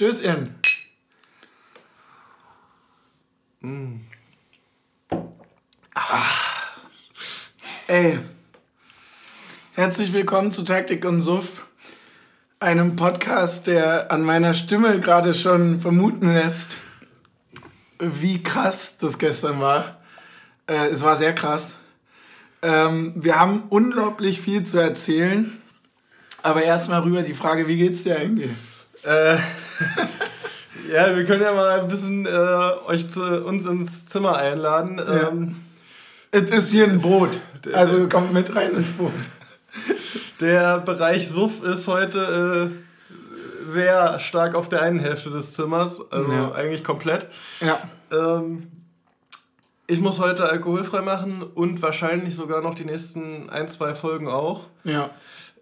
[0.00, 0.54] Stößchen.
[3.60, 3.96] Mm.
[7.86, 8.18] Ey.
[9.74, 11.66] Herzlich willkommen zu Taktik und Suff,
[12.60, 16.78] einem Podcast, der an meiner Stimme gerade schon vermuten lässt,
[17.98, 20.00] wie krass das gestern war.
[20.66, 21.76] Äh, es war sehr krass.
[22.62, 25.60] Ähm, wir haben unglaublich viel zu erzählen.
[26.42, 28.52] Aber erstmal rüber die Frage, wie geht's dir eigentlich?
[29.02, 29.36] Äh,
[30.92, 32.30] ja, wir können ja mal ein bisschen äh,
[32.86, 34.98] euch zu uns ins Zimmer einladen.
[34.98, 35.28] Ja.
[35.28, 35.56] Ähm,
[36.30, 37.40] Es ist hier ein Boot.
[37.72, 39.12] Also kommt mit rein ins Boot.
[40.40, 46.30] der Bereich Suff ist heute äh, sehr stark auf der einen Hälfte des Zimmers, also
[46.32, 46.52] Ja.
[46.52, 47.28] eigentlich komplett.
[47.60, 47.78] Ja.
[48.10, 48.68] Ähm,
[49.86, 54.66] ich muss heute alkoholfrei machen und wahrscheinlich sogar noch die nächsten ein, zwei Folgen auch.
[54.84, 55.10] Ja.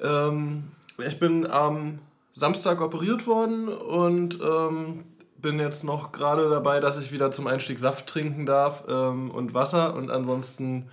[0.00, 0.64] Ähm,
[1.06, 1.98] ich bin am
[2.38, 5.05] Samstag operiert worden und ähm,
[5.41, 9.54] bin jetzt noch gerade dabei, dass ich wieder zum Einstieg Saft trinken darf ähm, und
[9.54, 10.88] Wasser und ansonsten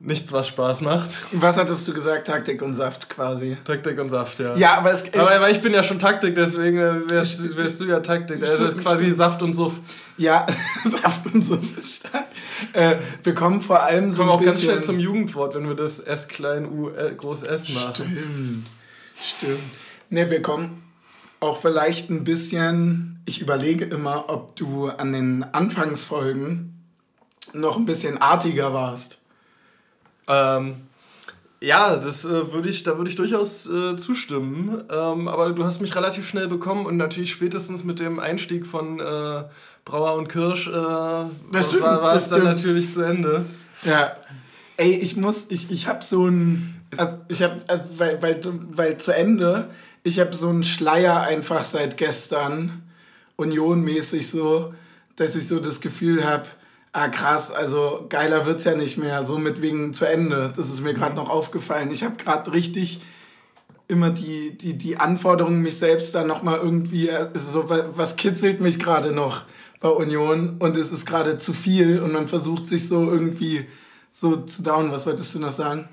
[0.00, 1.10] nichts, was Spaß macht.
[1.32, 2.28] Was hattest du gesagt?
[2.28, 3.56] Taktik und Saft quasi.
[3.64, 4.54] Taktik und Saft, ja.
[4.54, 5.12] Ja, aber es.
[5.14, 8.40] Aber, aber ich bin ja schon Taktik, deswegen äh, wärst, wärst du ja Taktik.
[8.42, 9.18] Also es ist quasi Stimmt.
[9.18, 9.74] Saft und Suff.
[10.16, 10.46] Ja,
[10.84, 12.26] Saft und so ist stark.
[12.72, 15.74] Äh, wir kommen vor allem so Kommen ein auch ganz schnell zum Jugendwort, wenn wir
[15.74, 17.94] das S klein U äh, groß S machen.
[17.94, 18.66] Stimmt.
[19.20, 19.87] Stimmt.
[20.10, 20.82] Ne, wir kommen
[21.40, 23.20] auch vielleicht ein bisschen.
[23.26, 26.74] Ich überlege immer, ob du an den Anfangsfolgen
[27.52, 29.18] noch ein bisschen artiger warst.
[30.26, 30.76] Ähm,
[31.60, 34.84] ja, das äh, würde ich, da würde ich durchaus äh, zustimmen.
[34.90, 39.00] Ähm, aber du hast mich relativ schnell bekommen und natürlich spätestens mit dem Einstieg von
[39.00, 39.44] äh,
[39.84, 42.44] Brauer und Kirsch äh, stimmt, war, es dann stimmt.
[42.44, 43.44] natürlich zu Ende.
[43.84, 44.12] Ja.
[44.76, 48.98] Ey, ich muss, ich, ich habe so ein, also ich habe, also weil, weil, weil
[48.98, 49.70] zu Ende,
[50.08, 52.82] ich habe so einen Schleier einfach seit gestern,
[53.36, 54.74] unionmäßig so,
[55.16, 56.44] dass ich so das Gefühl habe,
[56.92, 60.52] ah krass, also geiler wird's ja nicht mehr, so mit wegen zu Ende.
[60.56, 61.90] Das ist mir gerade noch aufgefallen.
[61.92, 63.00] Ich habe gerade richtig
[63.86, 68.60] immer die, die, die Anforderungen, mich selbst dann nochmal irgendwie, äh, so, wa- was kitzelt
[68.60, 69.42] mich gerade noch
[69.80, 73.64] bei Union und es ist gerade zu viel und man versucht sich so irgendwie
[74.10, 74.90] so zu down.
[74.90, 75.88] Was wolltest du noch sagen?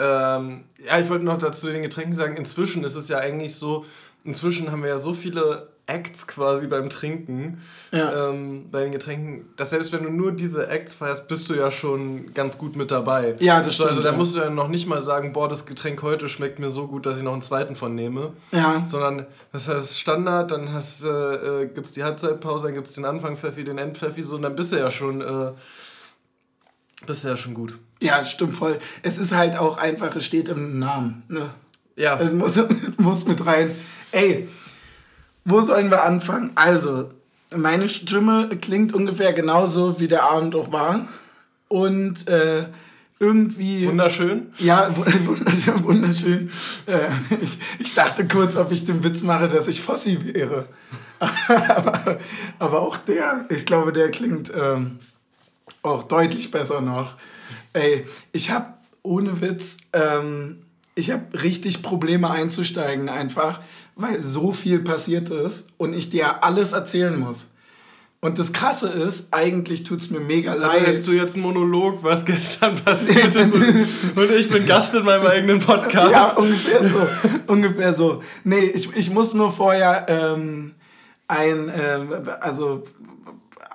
[0.00, 3.84] Ähm, ja, ich wollte noch dazu den Getränken sagen, inzwischen ist es ja eigentlich so,
[4.24, 7.58] inzwischen haben wir ja so viele Acts quasi beim Trinken,
[7.90, 8.30] Ja.
[8.30, 11.72] ähm, bei den Getränken, dass selbst wenn du nur diese Acts feierst, bist du ja
[11.72, 13.34] schon ganz gut mit dabei.
[13.40, 15.66] Ja, das so, Also stimmt, da musst du ja noch nicht mal sagen, boah, das
[15.66, 18.34] Getränk heute schmeckt mir so gut, dass ich noch einen zweiten von nehme.
[18.52, 18.84] Ja.
[18.86, 21.08] Sondern das heißt Standard, dann hast, äh,
[21.62, 24.36] äh, gibt es die Halbzeitpause, dann gibt es den Anfang Pfeffi, den End Pfeffi, so,
[24.36, 25.50] und dann bist du ja schon, äh,
[27.06, 27.78] bist du ja schon gut.
[28.02, 28.78] Ja, stimmt voll.
[29.02, 31.22] Es ist halt auch einfach, es steht im Namen.
[31.28, 31.50] Ne?
[31.96, 32.18] Ja.
[32.18, 32.58] Es muss,
[32.98, 33.70] muss mit rein.
[34.12, 34.48] Ey,
[35.44, 36.50] wo sollen wir anfangen?
[36.54, 37.10] Also,
[37.54, 41.08] meine Stimme klingt ungefähr genauso, wie der Abend auch war.
[41.68, 42.64] Und äh,
[43.18, 43.86] irgendwie.
[43.86, 44.52] Wunderschön.
[44.58, 46.50] Ja, wu- wunderschön, wunderschön.
[46.86, 47.08] Äh,
[47.42, 50.66] ich, ich dachte kurz, ob ich den Witz mache, dass ich Fossi wäre.
[51.68, 52.18] aber,
[52.58, 54.98] aber auch der, ich glaube, der klingt ähm,
[55.82, 57.16] auch deutlich besser noch.
[57.72, 58.66] Ey, ich habe
[59.02, 60.62] ohne Witz, ähm,
[60.94, 63.60] ich habe richtig Probleme einzusteigen einfach,
[63.96, 67.50] weil so viel passiert ist und ich dir alles erzählen muss.
[68.22, 70.72] Und das Krasse ist, eigentlich tut es mir mega leid.
[70.72, 73.64] Also hältst du jetzt einen Monolog, was gestern passiert ist und,
[74.16, 76.12] und ich bin Gast in meinem eigenen Podcast.
[76.12, 76.98] Ja, ungefähr so.
[77.46, 78.22] ungefähr so.
[78.44, 80.72] Nee, ich, ich muss nur vorher ähm,
[81.28, 82.84] ein, ähm, also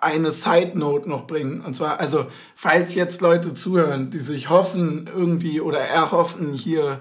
[0.01, 1.61] eine Side Note noch bringen.
[1.61, 6.99] Und zwar, also, falls jetzt Leute zuhören, die sich hoffen, irgendwie oder erhoffen, hier,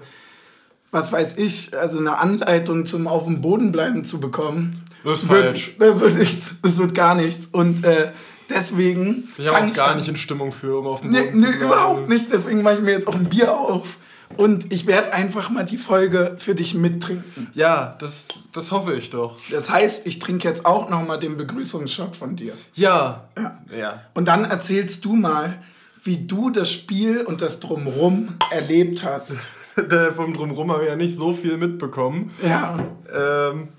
[0.91, 4.83] was weiß ich, also eine Anleitung zum Auf dem Boden bleiben zu bekommen.
[5.03, 5.75] Das ist wird, falsch.
[5.77, 6.55] Das wird nichts.
[6.63, 7.47] Das wird gar nichts.
[7.51, 8.11] Und äh,
[8.49, 9.27] deswegen.
[9.37, 9.97] Ich habe auch gar an.
[9.97, 11.65] nicht in Stimmung für, um auf dem Nee, Boden nee, zu bleiben.
[11.65, 12.31] überhaupt nicht.
[12.31, 13.97] Deswegen mache ich mir jetzt auch ein Bier auf.
[14.37, 17.49] Und ich werde einfach mal die Folge für dich mittrinken.
[17.53, 19.35] Ja, das, das hoffe ich doch.
[19.51, 22.53] Das heißt, ich trinke jetzt auch noch mal den Begrüßungsshot von dir.
[22.73, 23.29] Ja.
[23.77, 24.01] Ja.
[24.13, 25.61] Und dann erzählst du mal,
[26.03, 29.49] wie du das Spiel und das Drumrum erlebt hast.
[30.15, 32.31] Vom Drumherum habe ich ja nicht so viel mitbekommen.
[32.43, 32.79] Ja.
[33.13, 33.69] Ähm,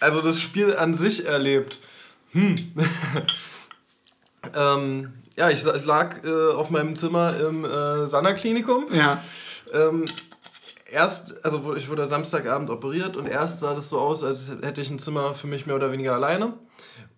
[0.00, 1.78] also das Spiel an sich erlebt.
[2.32, 2.54] Hm.
[4.54, 8.86] ähm, ja, ich, lag äh, auf meinem Zimmer im äh, Sana-Klinikum.
[8.92, 9.22] Ja.
[9.72, 10.06] Ähm,
[10.90, 14.90] erst, also ich wurde Samstagabend operiert und erst sah das so aus, als hätte ich
[14.90, 16.54] ein Zimmer für mich mehr oder weniger alleine.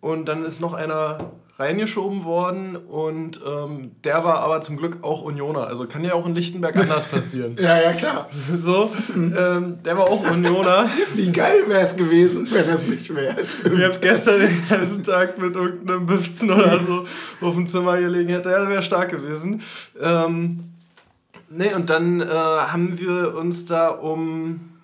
[0.07, 1.19] Und dann ist noch einer
[1.59, 5.67] reingeschoben worden und ähm, der war aber zum Glück auch Unioner.
[5.67, 7.57] Also kann ja auch in Lichtenberg anders passieren.
[7.59, 8.29] ja, ja, klar.
[8.55, 10.89] So, ähm, der war auch Unioner.
[11.15, 13.41] Wie geil wäre es gewesen, wenn das nicht wäre.
[13.41, 17.05] Ich habe gestern den ganzen Tag mit irgendeinem Büfzen oder so
[17.41, 18.51] auf dem Zimmer gelegen hätte.
[18.51, 19.63] Der wäre stark gewesen.
[20.01, 20.61] Ähm,
[21.49, 24.76] nee, und dann äh, haben wir uns da um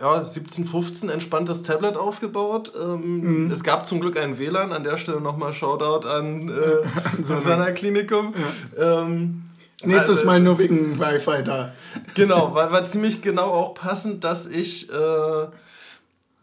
[0.00, 2.72] ja, 1715 entspanntes Tablet aufgebaut.
[2.80, 3.50] Ähm, mhm.
[3.50, 4.72] Es gab zum Glück ein WLAN.
[4.72, 8.34] An der Stelle nochmal Shoutout an äh, Susanna Klinikum.
[8.78, 9.02] Ja.
[9.02, 9.42] Ähm,
[9.82, 11.72] Nächstes also, Mal nur wegen Wi-Fi da.
[12.14, 15.46] Genau, war, war ziemlich genau auch passend, dass ich äh,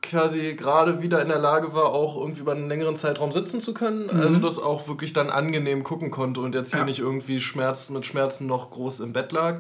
[0.01, 3.74] quasi gerade wieder in der Lage war, auch irgendwie über einen längeren Zeitraum sitzen zu
[3.74, 4.06] können.
[4.06, 4.21] Mhm.
[4.21, 6.86] Also das auch wirklich dann angenehm gucken konnte und jetzt hier ja.
[6.86, 9.59] nicht irgendwie Schmerzen mit Schmerzen noch groß im Bett lag.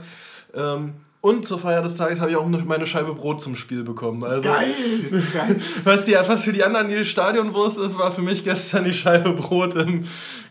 [0.55, 0.93] Ähm,
[1.27, 4.23] und zur Feier des Tages habe ich auch meine Scheibe Brot zum Spiel bekommen.
[4.23, 4.71] Also, geil.
[5.83, 9.33] Was, die, was für die anderen die Stadionwurst ist, war für mich gestern die Scheibe
[9.33, 10.05] Brot im,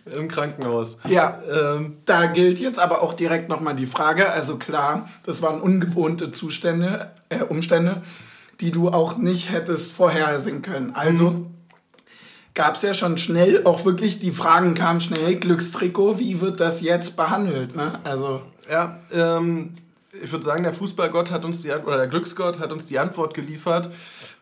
[0.05, 0.99] im Krankenhaus.
[1.09, 4.31] Ja, ähm, da gilt jetzt aber auch direkt nochmal die Frage.
[4.31, 8.03] Also klar, das waren ungewohnte Zustände, äh, Umstände,
[8.61, 10.95] die du auch nicht hättest vorhersehen können.
[10.95, 11.47] Also mhm.
[12.53, 16.83] gab es ja schon schnell auch wirklich, die Fragen kamen schnell, Glückstrikot, wie wird das
[16.83, 17.75] jetzt behandelt?
[17.75, 17.99] Ne?
[18.05, 19.73] Also ja, ähm,
[20.23, 23.35] ich würde sagen, der Fußballgott hat uns die oder der Glücksgott hat uns die Antwort
[23.35, 23.91] geliefert.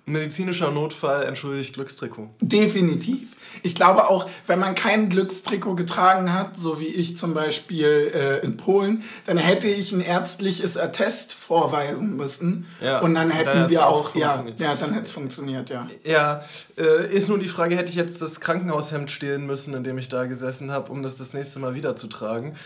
[0.06, 2.29] Medizinischer Notfall entschuldigt Glückstrikot.
[2.41, 3.35] Definitiv.
[3.62, 8.44] Ich glaube auch, wenn man kein Glückstrikot getragen hat, so wie ich zum Beispiel äh,
[8.44, 12.67] in Polen, dann hätte ich ein ärztliches Attest vorweisen müssen.
[12.82, 15.88] Ja, und dann hätten dann wir auch, ja, ja, dann hätte es funktioniert, ja.
[16.05, 16.44] Ja,
[16.77, 20.11] äh, ist nur die Frage, hätte ich jetzt das Krankenhaushemd stehlen müssen, in dem ich
[20.11, 22.56] da gesessen habe, um das das nächste Mal wieder zu tragen?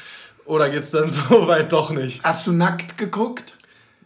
[0.49, 2.25] Oder geht's dann so weit doch nicht?
[2.25, 3.55] Hast du nackt geguckt?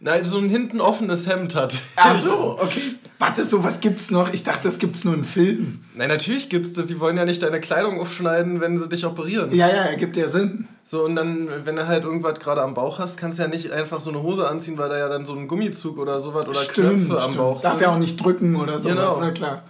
[0.01, 1.75] Nein, so ein hinten offenes Hemd hat.
[1.95, 2.95] Ach so, okay.
[3.19, 4.33] Warte, so was gibt's noch?
[4.33, 5.85] Ich dachte, das gibt's nur in Filmen.
[5.95, 6.87] Nein, natürlich gibt's das.
[6.87, 9.53] Die wollen ja nicht deine Kleidung aufschneiden, wenn sie dich operieren.
[9.53, 10.67] Ja, ja, ergibt ja Sinn.
[10.83, 13.71] So, und dann, wenn du halt irgendwas gerade am Bauch hast, kannst du ja nicht
[13.71, 16.59] einfach so eine Hose anziehen, weil da ja dann so ein Gummizug oder sowas oder
[16.59, 17.71] stimmt, Knöpfe am Bauch sind.
[17.71, 19.19] Darf ja auch nicht drücken oder sowas, genau.
[19.21, 19.63] na klar.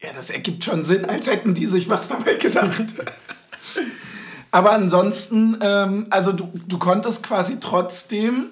[0.00, 2.86] Ja, das ergibt schon Sinn, als hätten die sich was dabei gedacht.
[4.52, 8.50] Aber ansonsten, ähm, also du, du konntest quasi trotzdem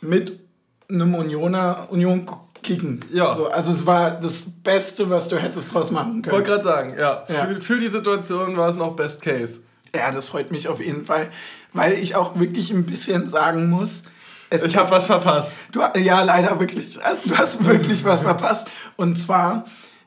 [0.00, 0.40] mit
[0.88, 2.26] einem Unioner Union
[2.62, 3.00] kicken.
[3.12, 3.34] Ja.
[3.34, 6.34] So, also es war das Beste, was du hättest draus machen können.
[6.34, 7.24] Wollte gerade sagen, ja.
[7.28, 7.46] ja.
[7.46, 9.60] Für, für die Situation war es noch Best Case.
[9.94, 11.28] Ja, das freut mich auf jeden Fall,
[11.72, 14.04] weil ich auch wirklich ein bisschen sagen muss,
[14.50, 15.64] ich habe was verpasst.
[15.72, 17.02] Du, ja, leider wirklich.
[17.04, 18.70] Also du hast wirklich was verpasst.
[18.96, 19.64] Und zwar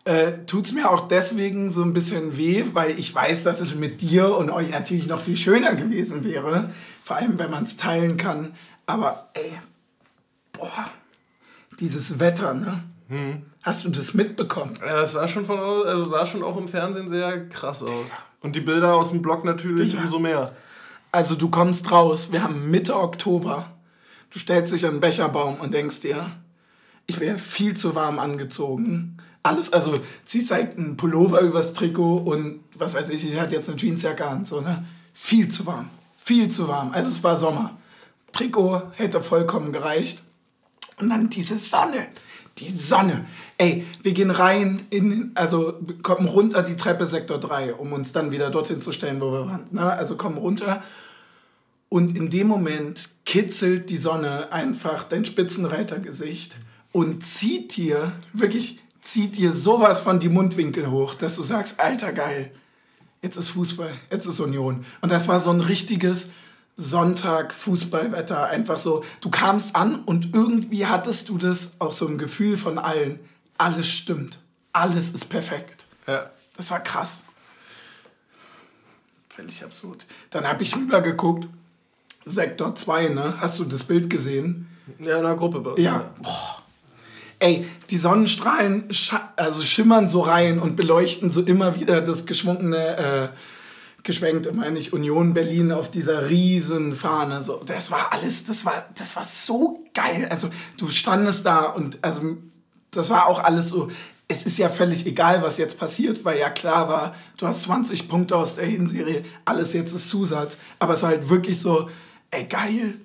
[0.07, 3.75] äh, tut es mir auch deswegen so ein bisschen weh, weil ich weiß, dass es
[3.75, 6.69] mit dir und euch natürlich noch viel schöner gewesen wäre.
[7.03, 8.53] Vor allem, wenn man es teilen kann.
[8.85, 9.51] Aber ey,
[10.53, 10.89] boah,
[11.81, 12.83] dieses Wetter, ne?
[13.09, 13.41] Hm.
[13.63, 14.75] Hast du das mitbekommen?
[14.79, 18.11] Ja, das sah schon, von, also sah schon auch im Fernsehen sehr krass aus.
[18.41, 19.99] Und die Bilder aus dem Blog natürlich ja.
[19.99, 20.55] umso mehr.
[21.11, 23.65] Also du kommst raus, wir haben Mitte Oktober.
[24.29, 26.27] Du stellst dich an den Becherbaum und denkst dir,
[27.07, 29.17] ich wäre viel zu warm angezogen
[29.47, 33.69] alles, also ziehst halt einen Pullover übers Trikot und was weiß ich, ich hatte jetzt
[33.69, 34.85] eine Jeansjacke an, so, ne?
[35.13, 36.91] Viel zu warm, viel zu warm.
[36.91, 37.77] Also es war Sommer.
[38.31, 40.21] Trikot hätte vollkommen gereicht.
[40.99, 42.07] Und dann diese Sonne,
[42.57, 43.25] die Sonne.
[43.57, 48.31] Ey, wir gehen rein in, also kommen runter die Treppe Sektor 3, um uns dann
[48.31, 49.65] wieder dorthin zu stellen, wo wir waren.
[49.71, 49.81] Ne?
[49.81, 50.83] Also kommen runter.
[51.89, 56.57] Und in dem Moment kitzelt die Sonne einfach dein Spitzenreitergesicht
[56.91, 62.11] und zieht dir wirklich zieht dir sowas von die Mundwinkel hoch, dass du sagst, alter
[62.11, 62.51] geil,
[63.21, 64.85] jetzt ist Fußball, jetzt ist Union.
[64.99, 66.31] Und das war so ein richtiges
[66.75, 68.47] Sonntag-Fußballwetter.
[68.47, 72.77] Einfach so, du kamst an und irgendwie hattest du das auch so ein Gefühl von
[72.77, 73.19] allen.
[73.57, 74.39] Alles stimmt.
[74.73, 75.87] Alles ist perfekt.
[76.05, 76.29] Ja.
[76.57, 77.23] Das war krass.
[79.29, 80.05] Völlig absurd.
[80.31, 81.47] Dann habe ich rübergeguckt.
[82.25, 83.35] Sektor 2, ne?
[83.39, 84.67] Hast du das Bild gesehen?
[84.99, 85.75] Ja, in der Gruppe.
[85.81, 86.11] Ja.
[86.21, 86.66] Boah
[87.39, 88.89] ey, die Sonnenstrahlen
[89.35, 93.37] also schimmern so rein und beleuchten so immer wieder das geschwungene, äh,
[94.03, 97.41] geschwenkte, meine ich, Union Berlin auf dieser riesen Fahne.
[97.41, 100.27] So, das war alles, das war, das war so geil.
[100.29, 102.37] Also du standest da und also
[102.91, 103.89] das war auch alles so.
[104.29, 108.09] Es ist ja völlig egal, was jetzt passiert, weil ja klar war, du hast 20
[108.09, 110.57] Punkte aus der Hinserie, alles jetzt ist Zusatz.
[110.79, 111.89] Aber es war halt wirklich so,
[112.31, 112.95] ey, geil.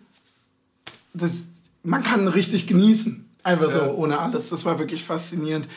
[1.14, 1.42] Das,
[1.84, 3.28] man kann richtig genießen.
[3.44, 4.50] Einfach so, ohne alles.
[4.50, 5.68] Das war wirklich faszinierend.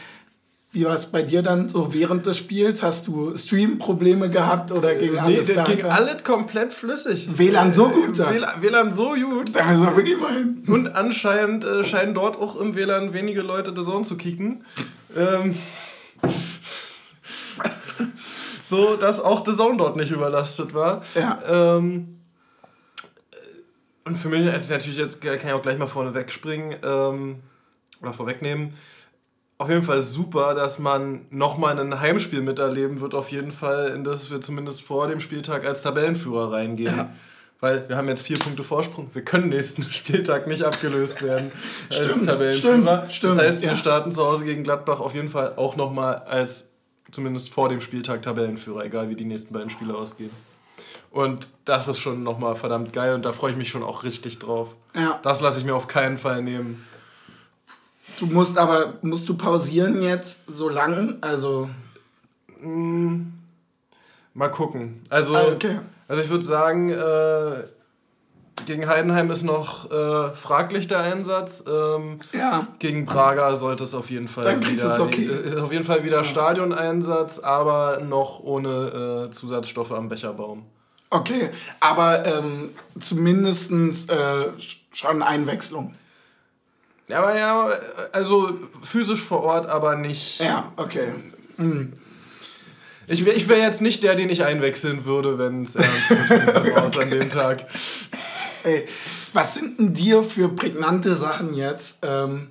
[0.71, 2.83] Wie war es bei dir dann so während des Spiels?
[2.83, 7.29] Hast du Stream-Probleme gehabt oder ging alles nee, das ging alles komplett flüssig.
[7.37, 8.33] WLAN so gut dann?
[8.33, 9.55] WLAN, WLAN so gut.
[9.55, 10.63] Da müssen wir wirklich mal hin.
[10.67, 14.65] Und anscheinend äh, scheinen dort auch im WLAN wenige Leute The Zone zu kicken.
[15.15, 15.55] Ähm,
[18.61, 21.03] so dass auch The Zone dort nicht überlastet war.
[21.15, 21.39] Ja.
[21.47, 22.19] Ähm,
[24.03, 27.39] und für mich natürlich jetzt kann ich auch gleich mal vorne wegspringen ähm,
[28.05, 28.73] oder vorwegnehmen.
[29.57, 34.03] Auf jeden Fall super, dass man nochmal ein Heimspiel miterleben wird, auf jeden Fall, in
[34.03, 36.95] das wir zumindest vor dem Spieltag als Tabellenführer reingehen.
[36.95, 37.09] Ja.
[37.61, 39.09] Weil wir haben jetzt vier Punkte Vorsprung.
[39.13, 41.51] Wir können nächsten Spieltag nicht abgelöst werden
[41.89, 42.97] als stimmt, Tabellenführer.
[42.97, 43.75] Stimmt, stimmt, das heißt, wir ja.
[43.77, 46.73] starten zu Hause gegen Gladbach auf jeden Fall auch nochmal als
[47.11, 50.31] zumindest vor dem Spieltag Tabellenführer, egal wie die nächsten beiden Spiele ausgehen.
[51.11, 54.39] Und das ist schon nochmal verdammt geil und da freue ich mich schon auch richtig
[54.39, 54.75] drauf.
[54.93, 55.17] Ja.
[55.23, 56.85] Das lasse ich mir auf keinen Fall nehmen.
[58.19, 61.17] Du musst aber, musst du pausieren jetzt so lang?
[61.21, 61.69] Also.
[62.61, 63.23] Mm,
[64.33, 65.01] mal gucken.
[65.09, 65.79] Also, ah, okay.
[66.07, 67.63] also ich würde sagen, äh,
[68.65, 71.65] gegen Heidenheim ist noch äh, fraglich der Einsatz.
[71.67, 72.67] Ähm, ja.
[72.79, 74.89] Gegen Braga sollte es auf jeden Fall Dann wieder.
[74.89, 75.23] Es okay.
[75.23, 76.23] ist auf jeden Fall wieder.
[76.23, 80.65] Stadioneinsatz, aber noch ohne äh, Zusatzstoffe am Becherbaum.
[81.09, 83.71] Okay, aber ähm, zumindest
[84.09, 84.47] äh,
[84.91, 85.93] schon Einwechslung.
[87.07, 87.69] Ja, aber ja,
[88.11, 90.39] also physisch vor Ort, aber nicht.
[90.39, 91.09] Ja, okay.
[91.57, 91.93] Mhm.
[93.07, 96.55] Ich wäre ich wär jetzt nicht der, den ich einwechseln würde, wenn es ernst wird
[96.55, 97.01] okay.
[97.01, 97.65] an dem Tag.
[98.63, 98.87] Ey,
[99.33, 102.47] was sind denn dir für prägnante Sachen jetzt ähm,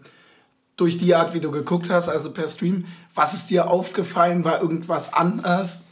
[0.76, 2.84] durch die Art, wie du geguckt hast, also per Stream?
[3.16, 4.44] Was ist dir aufgefallen?
[4.44, 5.84] War irgendwas anders?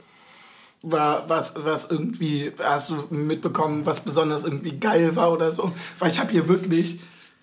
[0.82, 5.72] war was, was irgendwie, hast du mitbekommen, was besonders irgendwie geil war oder so?
[5.98, 7.00] Weil ich habe hier wirklich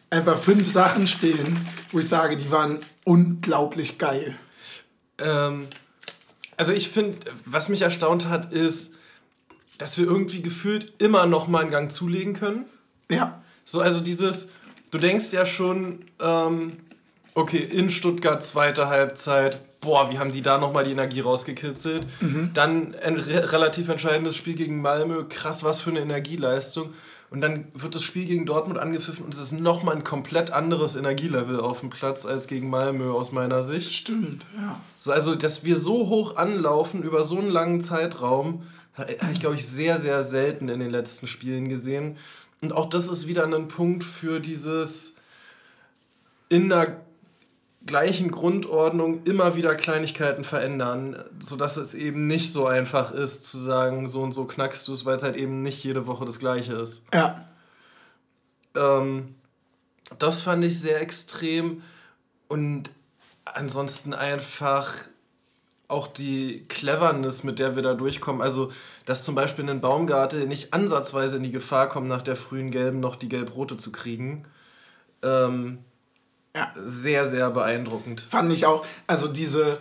[0.09, 1.57] einfach fünf Sachen stehen,
[1.91, 4.35] wo ich sage, die waren unglaublich geil.
[5.17, 5.67] Ähm,
[6.57, 8.95] also ich finde, was mich erstaunt hat, ist,
[9.77, 12.65] dass wir irgendwie gefühlt immer noch mal einen Gang zulegen können.
[13.09, 13.41] Ja.
[13.63, 14.51] So, also dieses,
[14.91, 16.73] du denkst ja schon, ähm,
[17.33, 22.05] okay, in Stuttgart zweite Halbzeit, boah, wie haben die da nochmal die Energie rausgekitzelt.
[22.19, 22.51] Mhm.
[22.53, 26.93] Dann ein re relativ entscheidendes Spiel gegen Malmö, krass, was für eine Energieleistung.
[27.31, 30.95] Und dann wird das Spiel gegen Dortmund angepfiffen und es ist nochmal ein komplett anderes
[30.95, 33.93] Energielevel auf dem Platz als gegen Malmö aus meiner Sicht.
[33.93, 34.81] Stimmt, ja.
[34.99, 38.63] So, also, dass wir so hoch anlaufen über so einen langen Zeitraum,
[38.95, 42.17] habe ich, glaube ich, sehr, sehr selten in den letzten Spielen gesehen.
[42.61, 45.15] Und auch das ist wieder ein Punkt für dieses
[46.49, 46.97] in einer
[47.85, 54.07] gleichen Grundordnung immer wieder Kleinigkeiten verändern, sodass es eben nicht so einfach ist zu sagen,
[54.07, 56.73] so und so knackst du es, weil es halt eben nicht jede Woche das gleiche
[56.73, 57.05] ist.
[57.13, 57.47] Ja.
[58.75, 59.35] Ähm,
[60.17, 61.81] das fand ich sehr extrem
[62.47, 62.89] und
[63.45, 64.93] ansonsten einfach
[65.87, 68.41] auch die Cleverness, mit der wir da durchkommen.
[68.41, 68.71] Also,
[69.05, 72.99] dass zum Beispiel ein Baumgartel nicht ansatzweise in die Gefahr kommt, nach der frühen Gelben
[72.99, 74.43] noch die Gelb-Rote zu kriegen.
[75.23, 75.79] Ähm,
[76.55, 76.73] ja.
[76.83, 78.21] Sehr, sehr beeindruckend.
[78.21, 78.85] Fand ich auch.
[79.07, 79.77] Also diese.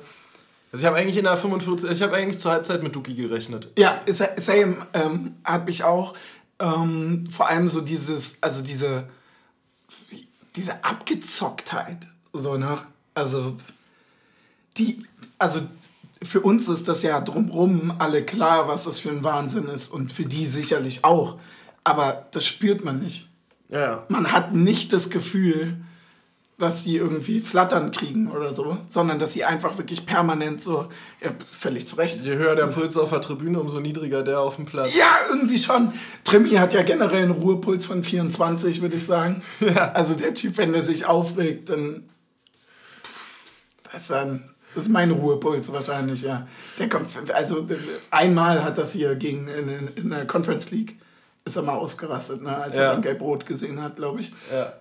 [0.70, 3.68] Also ich habe eigentlich in der 45, ich habe eigentlich zur Halbzeit mit Duki gerechnet.
[3.78, 4.02] Ja,
[4.36, 4.76] same.
[4.92, 6.14] Ähm, hat mich auch
[6.58, 9.08] ähm, vor allem so dieses, also diese,
[10.56, 12.06] diese Abgezocktheit.
[12.34, 12.78] So, ne?
[13.14, 13.56] Also,
[14.76, 15.06] die,
[15.38, 15.60] also
[16.22, 20.12] für uns ist das ja drumrum alle klar, was das für ein Wahnsinn ist und
[20.12, 21.38] für die sicherlich auch.
[21.84, 23.28] Aber das spürt man nicht.
[23.68, 24.04] Ja.
[24.08, 25.76] Man hat nicht das Gefühl,
[26.58, 30.88] dass sie irgendwie Flattern kriegen oder so, sondern dass sie einfach wirklich permanent so,
[31.22, 32.20] ja, völlig zurecht.
[32.20, 34.96] Je höher der Puls auf der Tribüne, umso niedriger der auf dem Platz.
[34.96, 35.92] Ja, irgendwie schon.
[36.24, 39.42] Trimi hat ja generell einen Ruhepuls von 24, würde ich sagen.
[39.68, 39.92] Ja.
[39.92, 42.08] Also der Typ, wenn der sich aufregt, dann.
[43.92, 46.46] Das ist, dann, das ist mein Ruhepuls wahrscheinlich, ja.
[46.78, 47.66] Der kommt, also
[48.10, 50.98] einmal hat das hier gegen in, in der Conference League,
[51.44, 52.84] ist er mal ausgerastet, ne, als ja.
[52.84, 54.32] er dann Gelb-Rot gesehen hat, glaube ich.
[54.52, 54.72] Ja.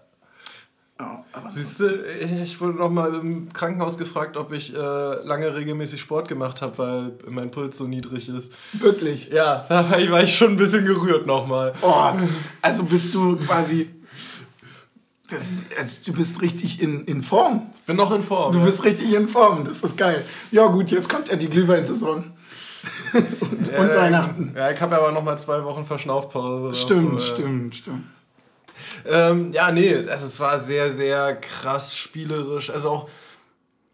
[1.00, 2.06] Oh, Siehst du,
[2.44, 6.78] ich wurde noch mal im Krankenhaus gefragt, ob ich äh, lange regelmäßig Sport gemacht habe,
[6.80, 8.52] weil mein Puls so niedrig ist.
[8.74, 9.30] Wirklich?
[9.30, 11.74] Ja, da war ich, war ich schon ein bisschen gerührt nochmal.
[11.82, 12.12] Oh,
[12.64, 13.90] also bist du quasi.
[15.30, 15.42] Das,
[15.78, 17.70] also du bist richtig in, in Form.
[17.86, 18.52] Bin noch in Form.
[18.52, 18.66] Du ja.
[18.66, 20.26] bist richtig in Form, das ist geil.
[20.52, 22.32] Ja, gut, jetzt kommt ja die Glühweinsaison.
[23.14, 24.54] und, ja, und Weihnachten.
[24.56, 26.74] Ja, ich habe aber noch mal zwei Wochen Verschnaufpause.
[26.74, 28.04] Stimmt, davor, stimmt, stimmt.
[29.06, 32.70] Ähm, ja, nee, also es war sehr, sehr krass spielerisch.
[32.70, 33.10] Also auch,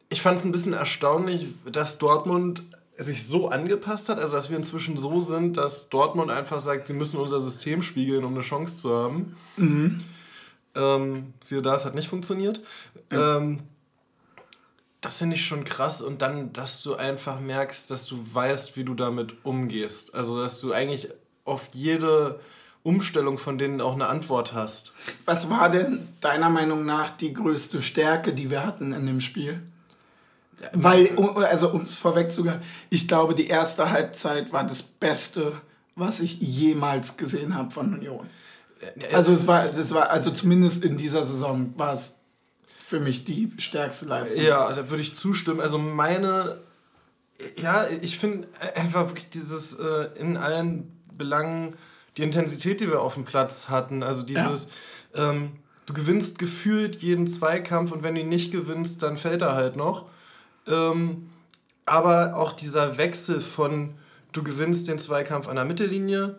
[0.10, 2.64] ich fand es ein bisschen erstaunlich, dass Dortmund
[2.98, 6.94] sich so angepasst hat, also dass wir inzwischen so sind, dass Dortmund einfach sagt, sie
[6.94, 9.36] müssen unser System spiegeln, um eine Chance zu haben.
[9.58, 10.04] Mhm.
[10.76, 12.62] Ähm, siehe da, es hat nicht funktioniert.
[13.12, 13.38] Ja.
[13.38, 13.60] Ähm,
[15.02, 18.86] das finde ich schon krass und dann, dass du einfach merkst, dass du weißt, wie
[18.86, 20.16] du damit umgehst.
[20.16, 21.10] Also, dass du eigentlich
[21.44, 22.40] auf jede
[22.84, 24.94] Umstellung von denen auch eine Antwort hast.
[25.26, 29.62] Was war denn deiner Meinung nach die größte Stärke, die wir hatten in dem Spiel?
[30.74, 35.54] Weil, also um es vorwegzugehen, ich glaube, die erste Halbzeit war das Beste,
[35.96, 38.30] was ich jemals gesehen habe von Union.
[39.14, 42.20] Also es war, es war, also zumindest in dieser Saison war es
[42.78, 44.44] für mich die stärkste Leistung.
[44.44, 45.62] Ja, da würde ich zustimmen.
[45.62, 46.60] Also meine,
[47.56, 51.76] ja, ich finde einfach wirklich dieses äh, in allen Belangen,
[52.18, 54.68] die Intensität, die wir auf dem Platz hatten, also dieses,
[55.16, 55.32] ja.
[55.32, 55.54] ähm,
[55.86, 59.76] du gewinnst gefühlt jeden Zweikampf und wenn du ihn nicht gewinnst, dann fällt er halt
[59.76, 60.06] noch.
[60.68, 61.30] Ähm,
[61.86, 63.96] aber auch dieser Wechsel von,
[64.32, 66.38] du gewinnst den Zweikampf an der Mittellinie,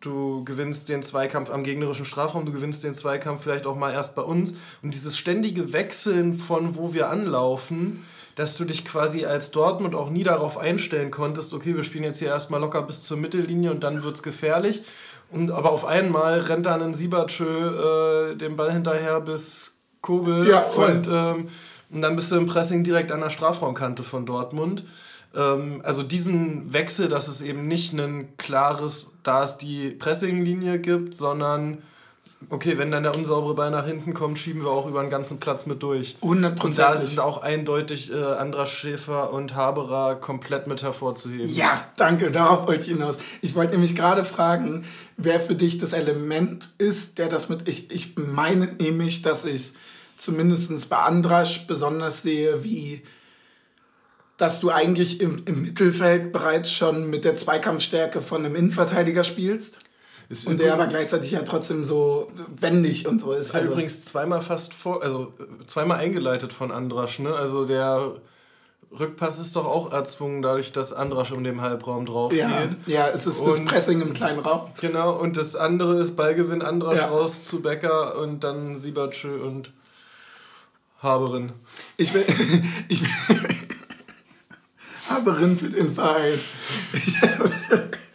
[0.00, 4.14] du gewinnst den Zweikampf am gegnerischen Strafraum, du gewinnst den Zweikampf vielleicht auch mal erst
[4.14, 4.54] bei uns.
[4.82, 8.04] Und dieses ständige Wechseln von wo wir anlaufen,
[8.36, 12.18] dass du dich quasi als Dortmund auch nie darauf einstellen konntest, okay, wir spielen jetzt
[12.18, 14.82] hier erstmal locker bis zur Mittellinie und dann wird es gefährlich.
[15.30, 20.60] Und aber auf einmal rennt dann ein Siebertschö äh, den Ball hinterher bis Kobel ja,
[20.60, 20.90] voll.
[20.90, 21.48] und, ähm,
[21.90, 24.84] und dann bist du im Pressing direkt an der Strafraumkante von Dortmund.
[25.34, 31.16] Ähm, also diesen Wechsel, dass es eben nicht ein klares, da es die Pressinglinie gibt,
[31.16, 31.82] sondern
[32.50, 35.40] okay, wenn dann der unsaubere Ball nach hinten kommt, schieben wir auch über den ganzen
[35.40, 36.16] Platz mit durch.
[36.22, 36.62] 100%.
[36.62, 41.48] Und da sind auch eindeutig äh, Andras Schäfer und Haberer komplett mit hervorzuheben.
[41.48, 43.18] Ja, danke, darauf wollte ich hinaus.
[43.42, 44.84] Ich wollte nämlich gerade fragen,
[45.16, 47.68] wer für dich das Element ist, der das mit.
[47.68, 49.74] Ich, ich meine nämlich, dass ich es
[50.16, 53.02] zumindest bei Andras besonders sehe, wie
[54.36, 59.80] dass du eigentlich im, im Mittelfeld bereits schon mit der Zweikampfstärke von einem Innenverteidiger spielst.
[60.28, 62.30] Ist und der aber gleichzeitig ja trotzdem so
[62.60, 63.48] wendig und so ist.
[63.48, 65.32] Ist also übrigens zweimal fast vor, also
[65.66, 67.34] zweimal eingeleitet von Andrasch, ne?
[67.34, 68.14] Also der
[68.98, 72.76] Rückpass ist doch auch erzwungen dadurch, dass Andrasch um den Halbraum drauf ja, geht.
[72.86, 74.70] Ja, es ist und, das Pressing im kleinen Raum.
[74.80, 77.06] Genau, und das andere ist Ballgewinn Andrasch ja.
[77.06, 79.72] raus zu Becker und dann Siebertschö und
[81.02, 81.52] Haberin.
[81.96, 82.24] Ich will,
[82.88, 83.10] ich will,
[85.08, 86.38] Haberin für den Verein.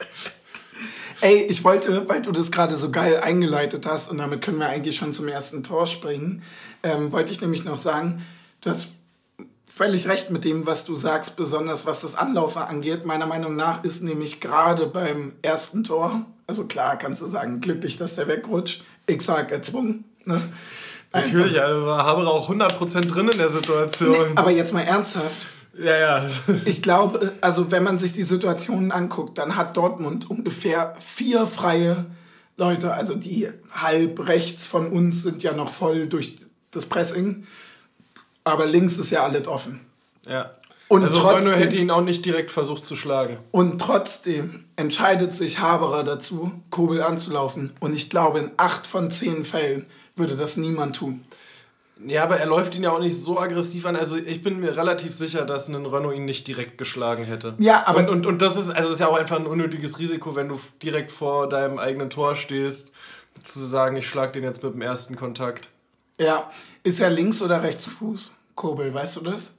[1.21, 4.67] Ey, ich wollte, weil du das gerade so geil eingeleitet hast und damit können wir
[4.67, 6.41] eigentlich schon zum ersten Tor springen,
[6.83, 8.25] ähm, wollte ich nämlich noch sagen,
[8.61, 8.89] du hast
[9.67, 13.05] völlig recht mit dem, was du sagst, besonders was das Anlaufen angeht.
[13.05, 17.97] Meiner Meinung nach ist nämlich gerade beim ersten Tor, also klar kannst du sagen, glücklich,
[17.97, 18.83] dass der wegrutscht.
[19.07, 20.05] Ich sag erzwungen.
[20.25, 20.41] Ne?
[21.13, 24.11] Natürlich, also war Haber auch 100% drin in der Situation.
[24.11, 25.47] Nee, aber jetzt mal ernsthaft.
[25.77, 26.25] Ja, ja.
[26.65, 32.05] ich glaube, also wenn man sich die Situationen anguckt, dann hat Dortmund ungefähr vier freie
[32.57, 32.93] Leute.
[32.93, 36.37] Also die halb rechts von uns sind ja noch voll durch
[36.71, 37.45] das Pressing.
[38.43, 39.81] Aber links ist ja alles offen.
[40.27, 40.51] Ja.
[40.87, 43.37] Und also trotzdem, hätte ihn auch nicht direkt versucht zu schlagen.
[43.51, 47.71] Und trotzdem entscheidet sich Haberer dazu, Kobel anzulaufen.
[47.79, 49.85] Und ich glaube, in acht von zehn Fällen
[50.17, 51.21] würde das niemand tun.
[52.05, 53.95] Ja, aber er läuft ihn ja auch nicht so aggressiv an.
[53.95, 57.55] Also ich bin mir relativ sicher, dass ein Renault ihn nicht direkt geschlagen hätte.
[57.59, 57.99] Ja, aber.
[57.99, 60.49] Und, und, und das ist, also das ist ja auch einfach ein unnötiges Risiko, wenn
[60.49, 62.91] du direkt vor deinem eigenen Tor stehst,
[63.43, 65.69] zu sagen, ich schlag den jetzt mit dem ersten Kontakt.
[66.19, 66.49] Ja.
[66.83, 68.35] Ist er links oder Rechtsfuß?
[68.55, 69.55] Kobel, weißt du das?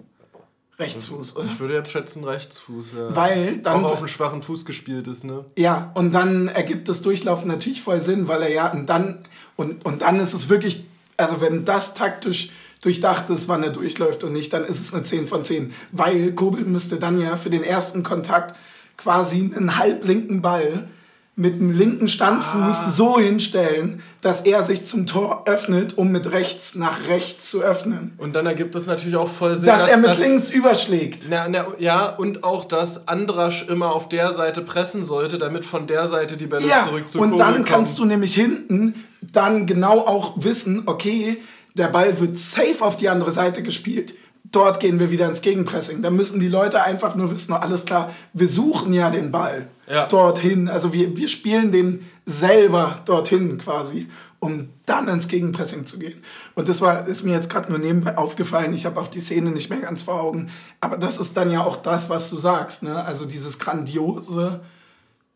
[0.79, 1.47] Rechtsfuß, oder?
[1.47, 3.15] Ich würde jetzt schätzen Rechtsfuß, ja.
[3.15, 3.85] Weil dann.
[3.85, 5.45] Auch auf einen schwachen Fuß gespielt ist, ne?
[5.57, 9.19] Ja, und dann ergibt das Durchlaufen natürlich voll Sinn, weil er ja, und dann,
[9.57, 10.85] und, und dann ist es wirklich
[11.23, 12.51] also wenn das taktisch
[12.83, 15.73] durchdacht ist, wann er durchläuft und nicht, dann ist es eine 10 von 10.
[15.93, 18.57] Weil Kobel müsste dann ja für den ersten Kontakt
[18.97, 20.89] quasi einen halblinken Ball
[21.35, 22.91] mit dem linken Standfuß ah.
[22.93, 28.13] so hinstellen, dass er sich zum Tor öffnet, um mit rechts nach rechts zu öffnen.
[28.19, 31.27] Und dann ergibt es natürlich auch voll Sinn, dass, dass er mit dass, links überschlägt.
[31.31, 35.87] Na, na, ja, und auch, dass Andrasch immer auf der Seite pressen sollte, damit von
[35.87, 37.65] der Seite die Bälle ja, zurück zu Und dann kommen.
[37.65, 41.39] kannst du nämlich hinten dann genau auch wissen, okay,
[41.75, 44.13] der Ball wird safe auf die andere Seite gespielt
[44.45, 46.03] dort gehen wir wieder ins Gegenpressing.
[46.03, 50.07] Da müssen die Leute einfach nur wissen, alles klar, wir suchen ja den Ball ja.
[50.07, 50.69] dorthin.
[50.69, 54.09] Also wir, wir spielen den selber dorthin quasi,
[54.41, 56.23] um dann ins Gegenpressing zu gehen.
[56.55, 58.75] Und das war, ist mir jetzt gerade nur nebenbei aufgefallen.
[58.75, 60.51] Ich habe auch die Szene nicht mehr ganz vor Augen.
[60.81, 62.83] Aber das ist dann ja auch das, was du sagst.
[62.83, 63.05] Ne?
[63.05, 64.61] Also dieses grandiose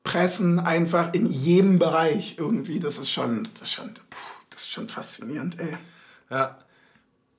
[0.05, 2.81] Pressen einfach in jedem Bereich irgendwie.
[2.81, 3.91] Das ist schon, das ist schon,
[4.51, 5.77] das ist schon faszinierend, ey.
[6.31, 6.59] Ja,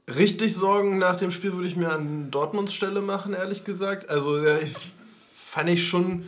[0.07, 4.09] Richtig Sorgen nach dem Spiel würde ich mir an Dortmunds Stelle machen, ehrlich gesagt.
[4.09, 4.73] Also ja, ich,
[5.33, 6.25] fand ich schon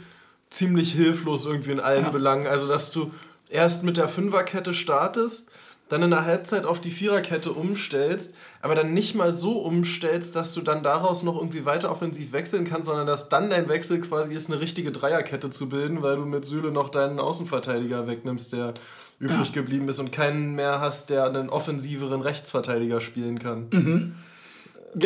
[0.49, 2.09] ziemlich hilflos irgendwie in allen ja.
[2.09, 2.47] Belangen.
[2.47, 3.11] Also dass du
[3.49, 5.49] erst mit der Fünferkette startest,
[5.87, 10.53] dann in der Halbzeit auf die Viererkette umstellst, aber dann nicht mal so umstellst, dass
[10.53, 14.35] du dann daraus noch irgendwie weiter offensiv wechseln kannst, sondern dass dann dein Wechsel quasi
[14.35, 18.75] ist, eine richtige Dreierkette zu bilden, weil du mit Süle noch deinen Außenverteidiger wegnimmst, der
[19.19, 23.67] übrig geblieben ist und keinen mehr hast, der einen offensiveren Rechtsverteidiger spielen kann.
[23.71, 24.15] Mhm.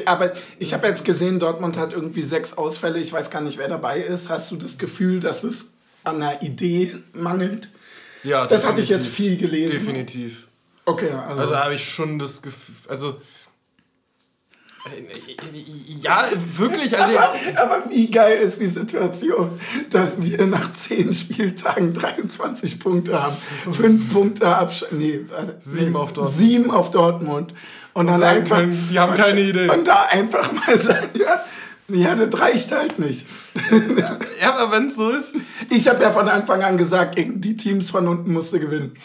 [0.06, 3.00] Aber ich habe jetzt gesehen, Dortmund hat irgendwie sechs Ausfälle.
[3.00, 4.30] Ich weiß gar nicht, wer dabei ist.
[4.30, 5.72] Hast du das Gefühl, dass es
[6.04, 7.70] an einer Idee mangelt?
[8.24, 9.86] Ja, das hatte ich jetzt viel gelesen.
[9.86, 10.48] Definitiv.
[10.86, 11.42] Okay, also.
[11.42, 12.76] Also habe ich schon das Gefühl.
[12.88, 13.22] Also.
[16.02, 16.26] Ja,
[16.58, 17.00] wirklich.
[17.00, 23.22] Also aber, aber, wie geil ist die Situation, dass wir nach zehn Spieltagen 23 Punkte
[23.22, 23.38] haben.
[23.72, 24.94] Fünf Punkte Abstand.
[24.94, 25.22] Nee,
[25.62, 26.38] sieben auf Dortmund.
[26.38, 27.54] Sieben auf Dortmund.
[27.94, 28.58] Und dann einfach.
[28.58, 29.70] Können, die haben keine Idee.
[29.70, 31.44] Und da einfach mal sagen, ja,
[31.88, 33.26] ja, das reicht halt nicht.
[34.42, 35.36] ja, aber wenn es so ist.
[35.70, 38.96] Ich habe ja von Anfang an gesagt, die Teams von unten musste gewinnen.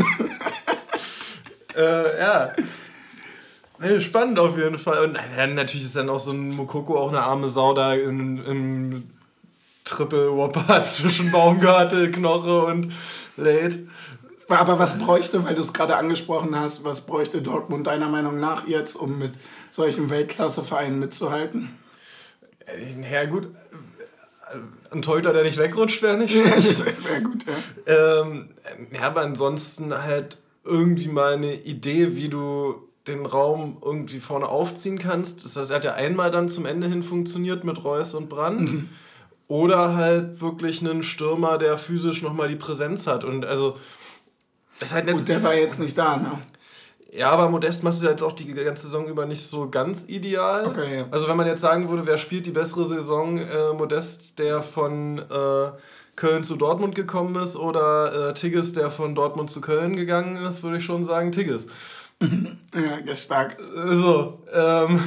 [1.77, 2.53] äh, ja.
[4.01, 5.05] Spannend auf jeden Fall.
[5.05, 5.19] Und
[5.55, 9.05] natürlich ist dann auch so ein Mokoko auch eine arme Sau da im, im
[9.85, 12.93] Triple Whopper zwischen Baumgartel, Knoche und
[13.37, 13.87] Late.
[14.49, 18.67] Aber was bräuchte, weil du es gerade angesprochen hast, was bräuchte Dortmund deiner Meinung nach
[18.67, 19.33] jetzt, um mit
[19.71, 21.77] solchen Weltklassevereinen mitzuhalten?
[23.11, 23.49] Ja, gut.
[24.91, 28.23] Ein Torhüter, der nicht wegrutscht, wäre nicht wäre gut, ja.
[28.23, 28.49] Ähm,
[28.91, 34.99] ja, aber ansonsten halt irgendwie mal eine Idee, wie du den Raum irgendwie vorne aufziehen
[34.99, 35.45] kannst.
[35.45, 38.61] Das heißt, er hat ja einmal dann zum Ende hin funktioniert mit Reus und Brand.
[38.61, 38.89] Mhm.
[39.49, 43.25] Oder halt wirklich einen Stürmer, der physisch nochmal die Präsenz hat.
[43.25, 43.77] Und also
[44.79, 46.33] das halt Gut, der war jetzt nicht da, ne?
[47.11, 50.09] Ja, aber Modest macht es ja jetzt auch die ganze Saison über nicht so ganz
[50.09, 50.67] ideal.
[50.67, 51.07] Okay, ja.
[51.11, 55.19] Also wenn man jetzt sagen würde, wer spielt die bessere Saison, äh, Modest, der von
[55.19, 55.71] äh,
[56.17, 60.63] Köln zu Dortmund gekommen ist, oder äh, Tigges, der von Dortmund zu Köln gegangen ist,
[60.63, 61.69] würde ich schon sagen Tigges.
[62.21, 63.57] Ja, stark.
[63.75, 65.01] So, ähm,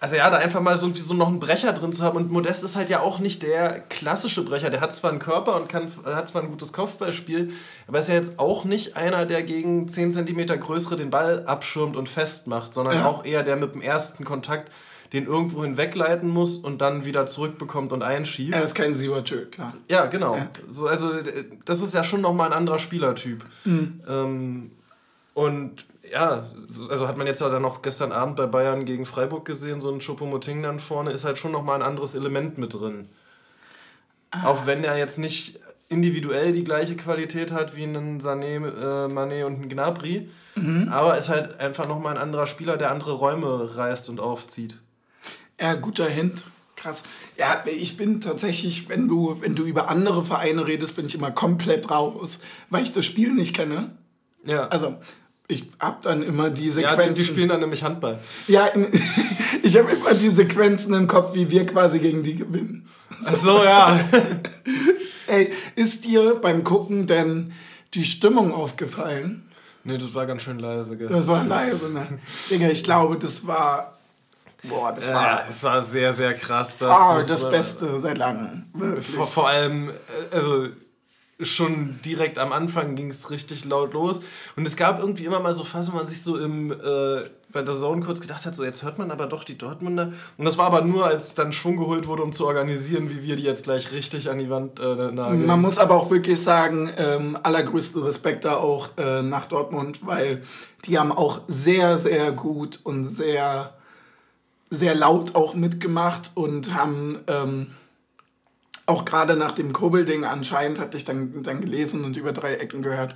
[0.00, 2.16] also ja, da einfach mal so, so noch einen Brecher drin zu haben.
[2.16, 4.70] Und Modest ist halt ja auch nicht der klassische Brecher.
[4.70, 7.52] Der hat zwar einen Körper und kann, hat zwar ein gutes Kopfballspiel,
[7.86, 11.96] aber ist ja jetzt auch nicht einer, der gegen 10 cm größere den Ball abschirmt
[11.96, 13.06] und festmacht, sondern ja.
[13.06, 14.72] auch eher der mit dem ersten Kontakt
[15.12, 18.54] den irgendwo hinwegleiten muss und dann wieder zurückbekommt und einschiebt.
[18.54, 19.74] Er ist kein Siwatschö, klar.
[19.88, 20.36] Ja, genau.
[20.36, 20.48] Ja.
[20.68, 21.10] So, also
[21.64, 23.44] das ist ja schon nochmal ein anderer Spielertyp.
[23.64, 24.00] Mhm.
[24.08, 24.70] Ähm,
[25.34, 26.44] und ja,
[26.88, 29.90] also hat man jetzt ja dann noch gestern Abend bei Bayern gegen Freiburg gesehen, so
[29.90, 33.08] ein Chopomoting dann vorne ist halt schon nochmal ein anderes Element mit drin.
[34.30, 34.46] Ah.
[34.46, 39.44] Auch wenn er jetzt nicht individuell die gleiche Qualität hat wie ein Sané, äh, Mané
[39.44, 40.88] und ein Gnabry, mhm.
[40.88, 44.76] aber ist halt einfach nochmal ein anderer Spieler, der andere Räume reißt und aufzieht.
[45.60, 46.46] Ja, guter Hint.
[46.76, 47.02] Krass.
[47.36, 51.30] Ja, ich bin tatsächlich, wenn du, wenn du über andere Vereine redest, bin ich immer
[51.30, 53.90] komplett raus, weil ich das Spiel nicht kenne.
[54.44, 54.68] Ja.
[54.68, 54.96] Also,
[55.50, 57.00] ich habe dann immer die Sequenzen.
[57.00, 58.18] Ja, die, die, spielen dann nämlich Handball.
[58.46, 58.68] Ja,
[59.62, 62.88] ich habe immer die Sequenzen im Kopf, wie wir quasi gegen die gewinnen.
[63.24, 64.00] Ach so, ja.
[65.26, 67.52] Ey, ist dir beim Gucken denn
[67.94, 69.44] die Stimmung aufgefallen?
[69.84, 71.16] Nee, das war ganz schön leise gestern.
[71.16, 72.06] Das war leise, ne?
[72.50, 73.98] Digga, ich glaube, das war.
[74.64, 75.44] Boah, das war.
[75.48, 76.76] das war sehr, sehr krass.
[76.76, 78.66] Das, oh, das Beste seit langem.
[79.00, 79.92] Vor, vor allem, äh,
[80.34, 80.68] also
[81.42, 84.20] schon direkt am Anfang ging es richtig laut los.
[84.56, 87.22] Und es gab irgendwie immer mal so Phasen, wo man sich so im, äh,
[87.52, 90.12] bei der Zone kurz gedacht hat, so jetzt hört man aber doch die Dortmunder.
[90.36, 93.36] Und das war aber nur, als dann Schwung geholt wurde, um zu organisieren, wie wir
[93.36, 95.46] die jetzt gleich richtig an die Wand äh, nageln.
[95.46, 100.42] Man muss aber auch wirklich sagen, ähm, allergrößten Respekt da auch äh, nach Dortmund, weil
[100.84, 103.74] die haben auch sehr, sehr gut und sehr,
[104.70, 107.18] sehr laut auch mitgemacht und haben...
[107.26, 107.68] Ähm,
[108.90, 112.82] auch gerade nach dem Kobel-Ding anscheinend hatte ich dann, dann gelesen und über drei Ecken
[112.82, 113.14] gehört,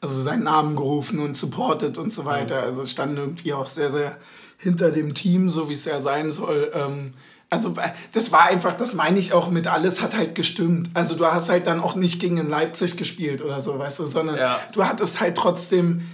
[0.00, 2.62] also seinen Namen gerufen und supportet und so weiter.
[2.62, 4.16] Also standen irgendwie auch sehr, sehr
[4.58, 6.72] hinter dem Team, so wie es ja sein soll.
[6.74, 7.14] Ähm,
[7.50, 7.74] also
[8.12, 10.90] das war einfach, das meine ich auch mit alles hat halt gestimmt.
[10.94, 14.36] Also du hast halt dann auch nicht gegen Leipzig gespielt oder so, weißt du, sondern
[14.36, 14.58] ja.
[14.72, 16.08] du hattest halt trotzdem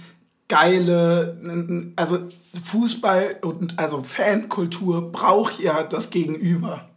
[0.49, 2.19] geile, also
[2.63, 6.88] Fußball und also Fankultur braucht ja das Gegenüber.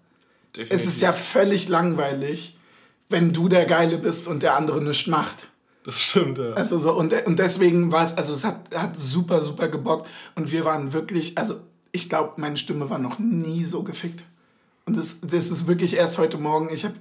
[0.56, 0.80] Definitiv.
[0.80, 2.56] Es ist ja völlig langweilig,
[3.08, 5.48] wenn du der Geile bist und der andere nichts macht.
[5.84, 6.52] Das stimmt, ja.
[6.52, 10.08] Also so, und, und deswegen war es, also es hat, hat super, super gebockt.
[10.34, 11.56] Und wir waren wirklich, also
[11.90, 14.24] ich glaube, meine Stimme war noch nie so gefickt.
[14.84, 16.72] Und das, das ist wirklich erst heute Morgen.
[16.72, 16.94] Ich habe,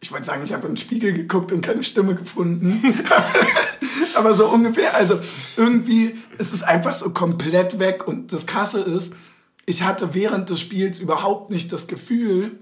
[0.00, 2.82] ich wollte sagen, ich habe in den Spiegel geguckt und keine Stimme gefunden.
[4.14, 5.20] Aber so ungefähr, also
[5.56, 8.06] irgendwie ist es einfach so komplett weg.
[8.06, 9.14] Und das Krasse ist,
[9.68, 12.58] ich hatte während des Spiels überhaupt nicht das Gefühl,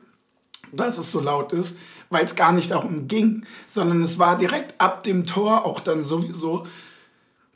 [0.72, 1.78] dass es so laut ist,
[2.10, 6.02] weil es gar nicht darum ging, sondern es war direkt ab dem Tor auch dann
[6.02, 6.66] sowieso,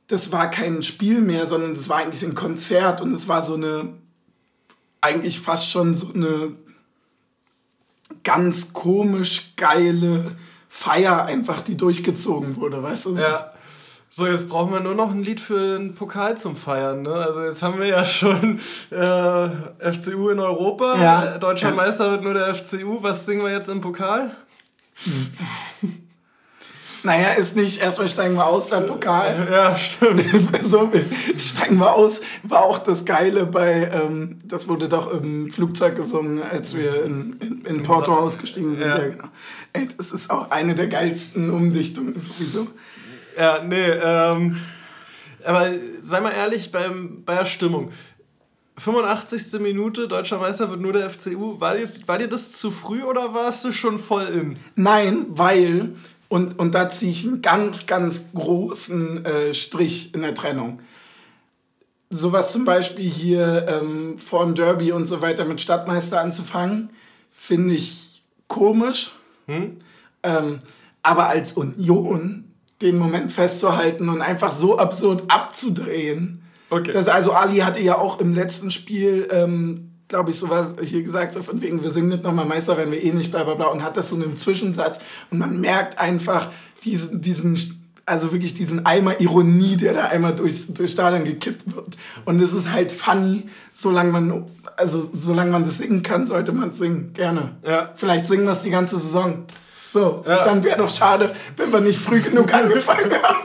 [0.07, 3.55] das war kein Spiel mehr, sondern das war eigentlich ein Konzert und es war so
[3.55, 3.93] eine,
[5.01, 6.53] eigentlich fast schon so eine
[8.23, 10.37] ganz komisch geile
[10.69, 13.15] Feier einfach, die durchgezogen wurde, weißt du?
[13.17, 13.50] Ja.
[14.13, 17.03] So, jetzt brauchen wir nur noch ein Lied für einen Pokal zum Feiern.
[17.03, 17.15] Ne?
[17.15, 18.59] Also jetzt haben wir ja schon
[18.91, 21.01] äh, FCU in Europa.
[21.01, 21.39] Ja.
[21.39, 21.77] Deutscher ja.
[21.77, 22.99] Meister wird nur der FCU.
[23.03, 24.35] Was singen wir jetzt im Pokal?
[27.05, 29.47] Naja, ist nicht, erstmal steigen wir aus, dann Pokal.
[29.51, 30.25] Ja, stimmt.
[30.61, 30.91] so,
[31.39, 36.43] steigen wir aus, war auch das Geile bei, ähm, das wurde doch im Flugzeug gesungen,
[36.43, 38.89] als wir in, in, in Porto ausgestiegen sind.
[38.89, 38.99] Ja.
[38.99, 39.09] ja.
[39.09, 39.29] genau.
[39.73, 42.67] Ey, das ist auch eine der geilsten Umdichtungen sowieso.
[43.39, 44.61] Ja, nee, ähm,
[45.45, 47.93] aber sei mal ehrlich, beim, bei der Stimmung.
[48.77, 49.61] 85.
[49.61, 51.61] Minute, deutscher Meister wird nur der FCU.
[51.61, 54.57] War dir, war dir das zu früh oder warst du schon voll in?
[54.75, 55.95] Nein, weil
[56.31, 60.81] und, und da ziehe ich einen ganz, ganz großen äh, Strich in der Trennung.
[62.09, 66.91] Sowas zum Beispiel hier ähm, vor dem Derby und so weiter mit Stadtmeister anzufangen,
[67.33, 69.11] finde ich komisch.
[69.47, 69.79] Hm?
[70.23, 70.61] Ähm,
[71.03, 72.50] aber als Union
[72.83, 76.43] den Moment festzuhalten und einfach so absurd abzudrehen.
[76.71, 76.93] Okay.
[76.93, 81.33] Das, also Ali hatte ja auch im letzten Spiel ähm, glaube ich, sowas hier gesagt,
[81.33, 83.67] so von wegen, wir singen nicht nochmal Meister, wenn wir eh nicht, bla bla bla,
[83.67, 85.01] und hat das so einen Zwischensatz.
[85.31, 86.49] Und man merkt einfach
[86.85, 91.97] diesen, diesen also wirklich diesen Eimer Ironie, der da einmal durchs, durchs Stadion gekippt wird.
[92.25, 96.71] Und es ist halt funny, solange man, also solange man das singen kann, sollte man
[96.71, 97.13] es singen.
[97.13, 97.57] Gerne.
[97.65, 97.91] Ja.
[97.95, 99.45] Vielleicht singen wir es die ganze Saison.
[99.93, 100.45] So, ja.
[100.45, 103.39] dann wäre doch schade, wenn wir nicht früh genug angefangen haben.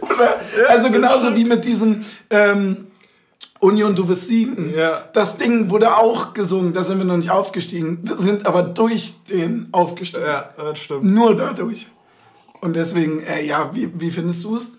[0.00, 0.40] Oder?
[0.58, 2.88] Ja, also genauso wie mit diesem, ähm,
[3.64, 4.74] Union, du wirst siegen.
[4.76, 5.08] Ja.
[5.12, 8.00] Das Ding wurde auch gesungen, da sind wir noch nicht aufgestiegen.
[8.02, 10.24] Wir sind aber durch den aufgestiegen.
[10.24, 11.04] Ja, das stimmt.
[11.04, 11.86] Nur dadurch.
[12.60, 14.72] Und deswegen, äh, ja, wie, wie findest du es?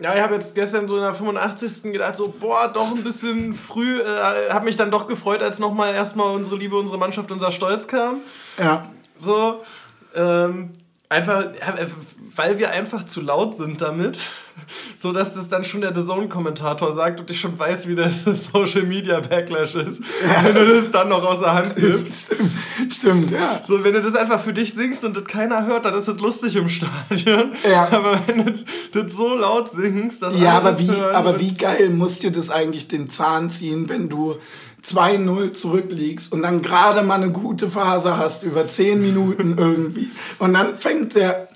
[0.00, 1.92] Ja, ich habe jetzt gestern so in der 85.
[1.92, 4.00] gedacht, so, boah, doch ein bisschen früh.
[4.00, 7.86] Äh, habe mich dann doch gefreut, als nochmal erstmal unsere Liebe, unsere Mannschaft, unser Stolz
[7.86, 8.16] kam.
[8.58, 8.88] Ja.
[9.16, 9.62] So,
[10.14, 10.70] ähm,
[11.08, 11.46] einfach,
[12.34, 14.20] weil wir einfach zu laut sind damit
[14.96, 18.10] so dass das dann schon der The Zone-Kommentator sagt und ich schon weiß, wie der
[18.34, 20.44] Social Media Backlash ist, ja.
[20.44, 22.32] wenn du das dann noch außer Hand nimmst.
[22.32, 23.60] Stimmt, stimmt, ja.
[23.62, 26.18] So, wenn du das einfach für dich singst und das keiner hört, dann ist das
[26.20, 27.52] lustig im Stadion.
[27.68, 27.88] Ja.
[27.90, 28.52] Aber wenn du
[28.92, 32.88] das so laut singst, dass Ja, aber wie, aber wie geil muss dir das eigentlich
[32.88, 34.36] den Zahn ziehen, wenn du
[34.86, 40.54] 2-0 zurückliegst und dann gerade mal eine gute Phase hast über 10 Minuten irgendwie und
[40.54, 41.48] dann fängt der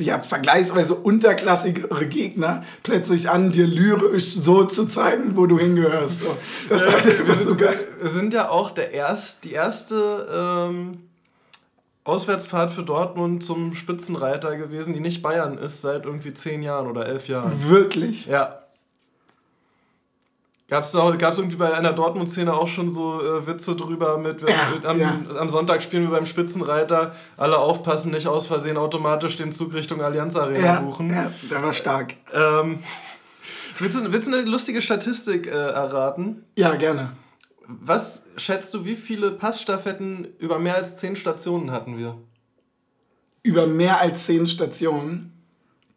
[0.00, 6.20] ja, vergleichsweise unterklassigere Gegner plötzlich an, dir lyrisch so zu zeigen, wo du hingehörst.
[6.20, 6.36] So.
[6.68, 6.92] Das ja,
[7.26, 7.78] wir, so geil.
[8.00, 11.02] wir sind ja auch der erst, die erste ähm,
[12.04, 17.06] Auswärtsfahrt für Dortmund zum Spitzenreiter gewesen, die nicht Bayern ist, seit irgendwie zehn Jahren oder
[17.06, 17.52] elf Jahren.
[17.68, 18.26] Wirklich?
[18.26, 18.59] Ja.
[20.70, 25.00] Gab es irgendwie bei einer Dortmund-Szene auch schon so äh, Witze drüber mit, ja, am,
[25.00, 25.20] ja.
[25.36, 30.00] am, Sonntag spielen wir beim Spitzenreiter, alle aufpassen, nicht aus Versehen automatisch den Zug Richtung
[30.00, 31.10] Allianz Arena ja, buchen.
[31.10, 32.14] Ja, der war stark.
[32.32, 32.78] Ähm,
[33.80, 36.44] willst, du, willst du eine lustige Statistik äh, erraten?
[36.56, 37.10] Ja, gerne.
[37.66, 42.16] Was schätzt du, wie viele Passstaffetten über mehr als zehn Stationen hatten wir?
[43.42, 45.32] Über mehr als zehn Stationen?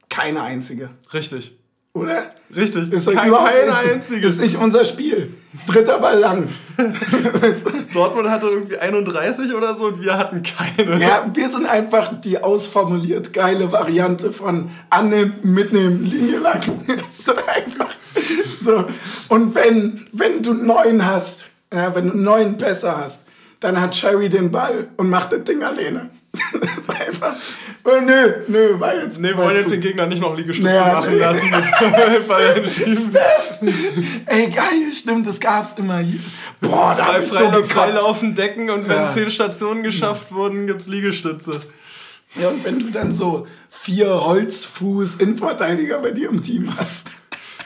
[0.09, 0.89] Keine einzige.
[1.13, 1.59] Richtig.
[1.93, 2.23] Oder?
[2.56, 2.91] Richtig.
[2.91, 4.34] Ist Kein, kein einziges.
[4.34, 5.32] Ist nicht unser Spiel.
[5.67, 6.47] Dritter Ball lang.
[7.93, 10.99] Dortmund hatte irgendwie 31 oder so und wir hatten keine.
[10.99, 16.62] Ja, wir sind einfach die ausformuliert geile Variante von annehmen, mitnehmen, Linie lang.
[17.13, 17.93] so einfach.
[18.56, 18.86] So.
[19.29, 23.23] Und wenn, wenn du neun hast, ja, wenn du neun besser hast,
[23.60, 26.10] dann hat Cherry den Ball und macht das Ding alleine.
[26.34, 27.36] Das ist einfach.
[27.84, 29.19] Oh, nö, nö, war jetzt.
[29.19, 29.74] Nee, wir wollen jetzt gut.
[29.74, 31.19] den Gegner nicht noch Liegestütze naja, machen nee.
[31.19, 33.17] lassen, bevor er schießt.
[34.26, 36.19] Ey, geil, stimmt, das gab's immer hier.
[36.62, 39.12] Boah, da frei, so freilaufen Decken und wenn ja.
[39.12, 40.38] zehn Stationen geschafft ja.
[40.38, 41.60] wurden, gibt's Liegestütze.
[42.41, 47.12] Ja, und wenn du dann so vier Holzfuß-Innenverteidiger bei dir im Team hast.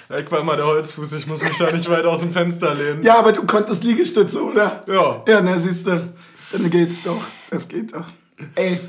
[0.09, 2.73] Ja, ich war mal der Holzfuß, ich muss mich da nicht weit aus dem Fenster
[2.73, 3.01] lehnen.
[3.03, 4.83] Ja, aber du konntest Liegestütze, oder?
[4.87, 5.23] Ja.
[5.27, 6.13] Ja, na siehst du,
[6.51, 7.21] dann geht's doch.
[7.49, 8.07] Das geht doch.
[8.55, 8.79] Ey,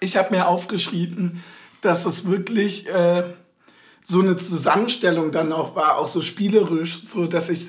[0.00, 1.42] ich habe mir aufgeschrieben,
[1.80, 3.24] dass es wirklich äh,
[4.02, 7.66] so eine Zusammenstellung dann auch war, auch so spielerisch, so dass ich,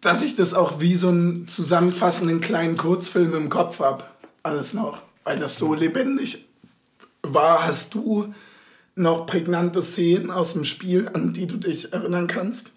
[0.00, 4.04] dass ich das auch wie so einen zusammenfassenden kleinen Kurzfilm im Kopf habe.
[4.42, 6.46] Alles noch, weil das so lebendig
[7.22, 7.66] war.
[7.66, 8.32] Hast du
[8.94, 12.72] noch prägnante Szenen aus dem Spiel, an die du dich erinnern kannst?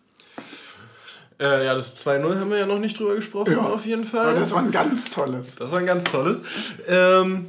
[1.40, 4.28] Äh, ja, das 2-0 haben wir ja noch nicht drüber gesprochen, ja, auf jeden Fall.
[4.30, 5.56] Aber das war ein ganz tolles.
[5.56, 6.42] Das war ein ganz tolles.
[6.88, 7.48] Ähm,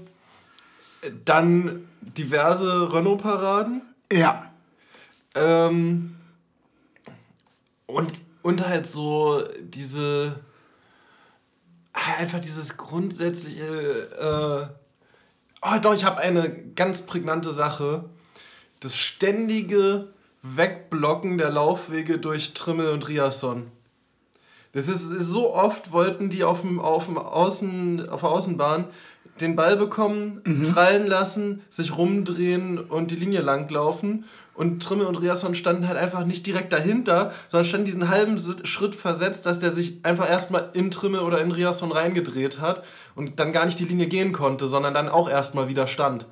[1.25, 3.83] dann diverse Renault-Paraden.
[4.12, 4.51] Ja.
[5.35, 6.16] Ähm,
[7.87, 10.40] und, und halt so diese.
[11.92, 13.62] Einfach dieses grundsätzliche.
[13.62, 14.75] Äh,
[15.62, 18.05] oh, doch, ich habe eine ganz prägnante Sache.
[18.81, 20.09] das ständige
[20.42, 23.70] Wegblocken der Laufwege durch Trimmel und Riasson.
[24.76, 28.84] Das ist, ist so oft wollten die auf, dem, auf, dem Außen, auf der Außenbahn
[29.40, 30.74] den Ball bekommen, mhm.
[30.74, 34.26] prallen lassen, sich rumdrehen und die Linie langlaufen.
[34.52, 38.94] Und Trimmel und Riasson standen halt einfach nicht direkt dahinter, sondern standen diesen halben Schritt
[38.94, 42.84] versetzt, dass der sich einfach erstmal in Trimmel oder in Riasson reingedreht hat
[43.14, 46.26] und dann gar nicht die Linie gehen konnte, sondern dann auch erstmal wieder stand.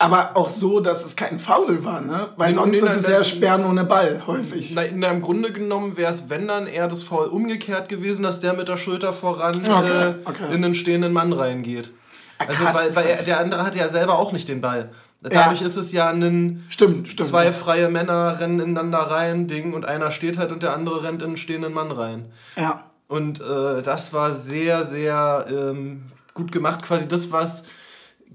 [0.00, 2.28] Aber auch so, dass es kein Foul war, ne?
[2.36, 4.72] Weil sonst nee, ist es ja Sperren ohne Ball häufig.
[4.72, 8.38] Na, na, Im Grunde genommen wäre es, wenn dann eher das Foul umgekehrt gewesen, dass
[8.38, 10.54] der mit der Schulter voran okay, äh, okay.
[10.54, 11.90] in den stehenden Mann reingeht.
[12.38, 14.90] Ah, also, krass, weil, weil der andere hat ja selber auch nicht den Ball.
[15.20, 15.66] Dadurch ja.
[15.66, 20.12] ist es ja ein stimmt, stimmt, zwei freie Männer rennen ineinander rein Ding und einer
[20.12, 22.26] steht halt und der andere rennt in einen stehenden Mann rein.
[22.56, 22.84] Ja.
[23.08, 26.82] Und äh, das war sehr, sehr ähm, gut gemacht.
[26.82, 27.64] Quasi das, was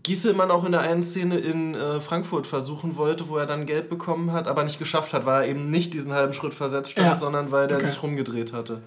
[0.02, 3.90] Gieselmann auch in der einen Szene in äh, Frankfurt versuchen wollte, wo er dann Geld
[3.90, 7.08] bekommen hat, aber nicht geschafft hat, weil er eben nicht diesen halben Schritt versetzt stand,
[7.08, 7.16] ja.
[7.16, 7.88] sondern weil der okay.
[7.88, 8.82] sich rumgedreht hatte.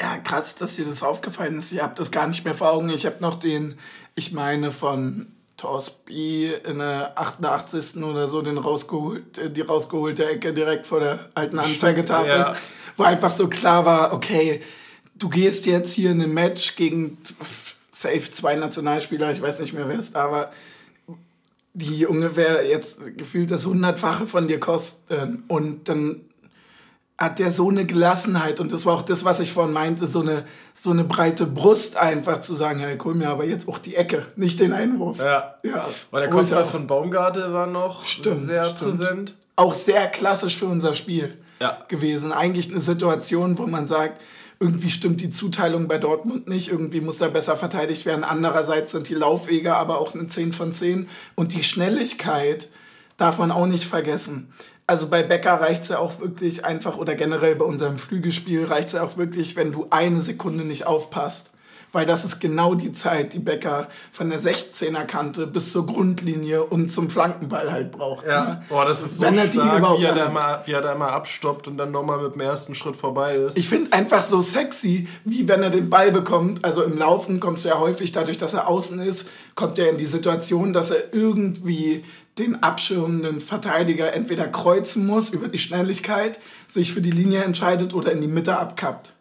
[0.00, 1.72] Ja, krass, dass dir das aufgefallen ist.
[1.72, 2.88] Ich habe das gar nicht mehr vor Augen.
[2.90, 3.74] Ich habe noch den,
[4.14, 5.26] ich meine, von
[5.56, 8.02] Torsby in der 88.
[8.02, 12.52] oder so den rausgeholt, äh, die rausgeholte Ecke direkt vor der alten Anzeigetafel, ja.
[12.96, 14.62] wo einfach so klar war, okay,
[15.16, 17.18] du gehst jetzt hier in ein Match gegen
[18.00, 20.50] safe zwei Nationalspieler, ich weiß nicht mehr, wer es da war,
[21.74, 25.44] die ungefähr jetzt gefühlt das Hundertfache von dir kosten.
[25.48, 26.22] Und dann
[27.16, 30.22] hat der so eine Gelassenheit und das war auch das, was ich vorhin meinte, so
[30.22, 33.78] eine, so eine breite Brust einfach zu sagen, ja, ich hol mir aber jetzt auch
[33.78, 35.18] die Ecke, nicht den Einwurf.
[35.18, 38.78] Ja, ja weil der Kopfball von Baumgarte war noch stimmt, sehr stimmt.
[38.78, 39.34] präsent.
[39.54, 41.84] Auch sehr klassisch für unser Spiel ja.
[41.88, 42.32] gewesen.
[42.32, 44.22] Eigentlich eine Situation, wo man sagt,
[44.60, 48.24] irgendwie stimmt die Zuteilung bei Dortmund nicht, irgendwie muss er besser verteidigt werden.
[48.24, 52.68] Andererseits sind die Laufwege aber auch eine 10 von 10 und die Schnelligkeit
[53.16, 54.52] darf man auch nicht vergessen.
[54.86, 58.88] Also bei Becker reicht es ja auch wirklich einfach, oder generell bei unserem Flügelspiel reicht
[58.88, 61.49] es ja auch wirklich, wenn du eine Sekunde nicht aufpasst
[61.92, 66.64] weil das ist genau die Zeit, die Becker von der 16er Kante bis zur Grundlinie
[66.64, 68.26] und zum Flankenball halt braucht.
[68.26, 68.62] Ja, ne?
[68.68, 71.68] Boah, das ist so Wenn stark, wie er, da mal, wie er da mal abstoppt
[71.68, 73.56] und dann nochmal mit dem ersten Schritt vorbei ist.
[73.56, 76.64] Ich finde einfach so sexy, wie wenn er den Ball bekommt.
[76.64, 79.96] Also im Laufen kommst du ja häufig, dadurch, dass er außen ist, kommt er in
[79.96, 82.04] die Situation, dass er irgendwie
[82.38, 88.12] den abschirmenden Verteidiger entweder kreuzen muss über die Schnelligkeit, sich für die Linie entscheidet oder
[88.12, 89.14] in die Mitte abkappt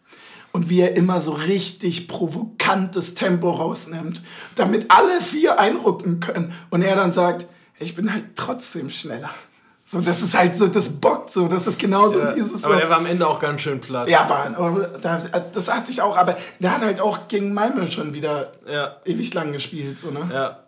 [0.52, 4.22] und wie er immer so richtig provokantes Tempo rausnimmt,
[4.56, 7.48] damit alle vier einrücken können und er dann sagt,
[7.80, 9.30] ich bin halt trotzdem schneller.
[9.92, 12.64] So, das ist halt so, das bockt so, das ist genauso ja, dieses.
[12.64, 14.08] Aber so, er war am Ende auch ganz schön platt.
[14.08, 15.00] Ja, war, aber
[15.52, 18.98] das hatte ich auch, aber der hat halt auch gegen Malmö schon wieder ja.
[19.06, 20.30] ewig lang gespielt, so, ne?
[20.32, 20.60] Ja.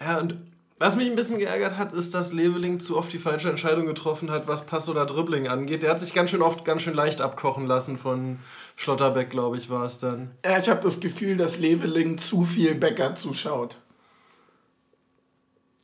[0.00, 0.36] Ja, und
[0.82, 4.32] was mich ein bisschen geärgert hat, ist, dass Leveling zu oft die falsche Entscheidung getroffen
[4.32, 5.84] hat, was Pass oder Dribbling angeht.
[5.84, 8.40] Der hat sich ganz schön oft ganz schön leicht abkochen lassen von
[8.74, 10.32] Schlotterbeck, glaube ich, war es dann.
[10.44, 13.76] Ja, ich habe das Gefühl, dass Leveling zu viel Bäcker zuschaut.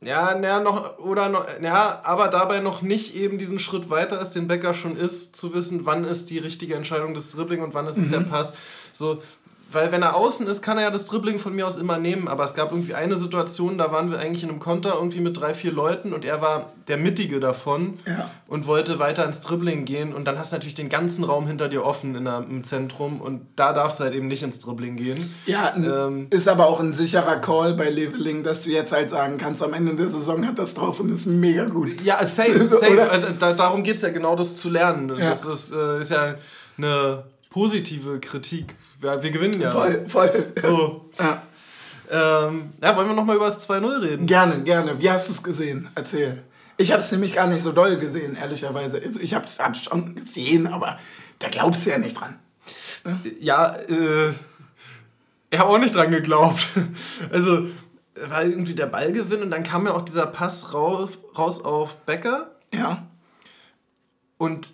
[0.01, 4.31] Ja, na, noch, oder noch, ja, aber dabei noch nicht eben diesen Schritt weiter ist,
[4.31, 7.87] den Bäcker schon ist, zu wissen, wann ist die richtige Entscheidung des Dribbling und wann
[7.87, 8.11] ist es mhm.
[8.11, 8.53] der Pass.
[8.91, 9.21] So,
[9.71, 12.27] weil wenn er außen ist, kann er ja das Dribbling von mir aus immer nehmen.
[12.27, 15.39] Aber es gab irgendwie eine Situation, da waren wir eigentlich in einem Konter irgendwie mit
[15.39, 18.31] drei, vier Leuten und er war der Mittige davon ja.
[18.47, 20.13] und wollte weiter ins Dribbling gehen.
[20.13, 23.21] Und dann hast du natürlich den ganzen Raum hinter dir offen in der, im Zentrum
[23.21, 25.33] und da darfst du halt eben nicht ins Dribbling gehen.
[25.45, 29.37] Ja, ähm, ist aber auch ein sicherer Call bei Leveling, dass du jetzt halt sagen
[29.37, 32.01] kannst, am Ende der Saison hat das drauf und ist mega gut.
[32.01, 33.09] Ja, safe, safe.
[33.09, 35.09] also da, darum geht es ja genau, das zu lernen.
[35.09, 35.29] Ja.
[35.29, 36.35] Das ist, äh, ist ja
[36.77, 39.71] eine positive Kritik wir, wir gewinnen ja.
[39.71, 40.53] Voll, voll.
[40.61, 41.09] So.
[41.19, 41.41] Ja.
[42.11, 44.25] Ähm, ja, wollen wir nochmal über das 2-0 reden?
[44.25, 44.99] Gerne, gerne.
[44.99, 45.89] Wie hast du es gesehen?
[45.95, 46.43] Erzähl.
[46.77, 49.01] Ich habe es nämlich gar nicht so doll gesehen, ehrlicherweise.
[49.01, 50.97] Also ich habe es schon gesehen, aber
[51.39, 52.39] da glaubst du ja nicht dran.
[53.03, 53.19] Ne?
[53.39, 54.33] Ja, äh,
[55.51, 56.67] ich habe auch nicht dran geglaubt.
[57.31, 57.67] Also,
[58.15, 62.51] war irgendwie der Ballgewinn und dann kam ja auch dieser Pass raus, raus auf Becker.
[62.73, 63.07] Ja.
[64.37, 64.73] Und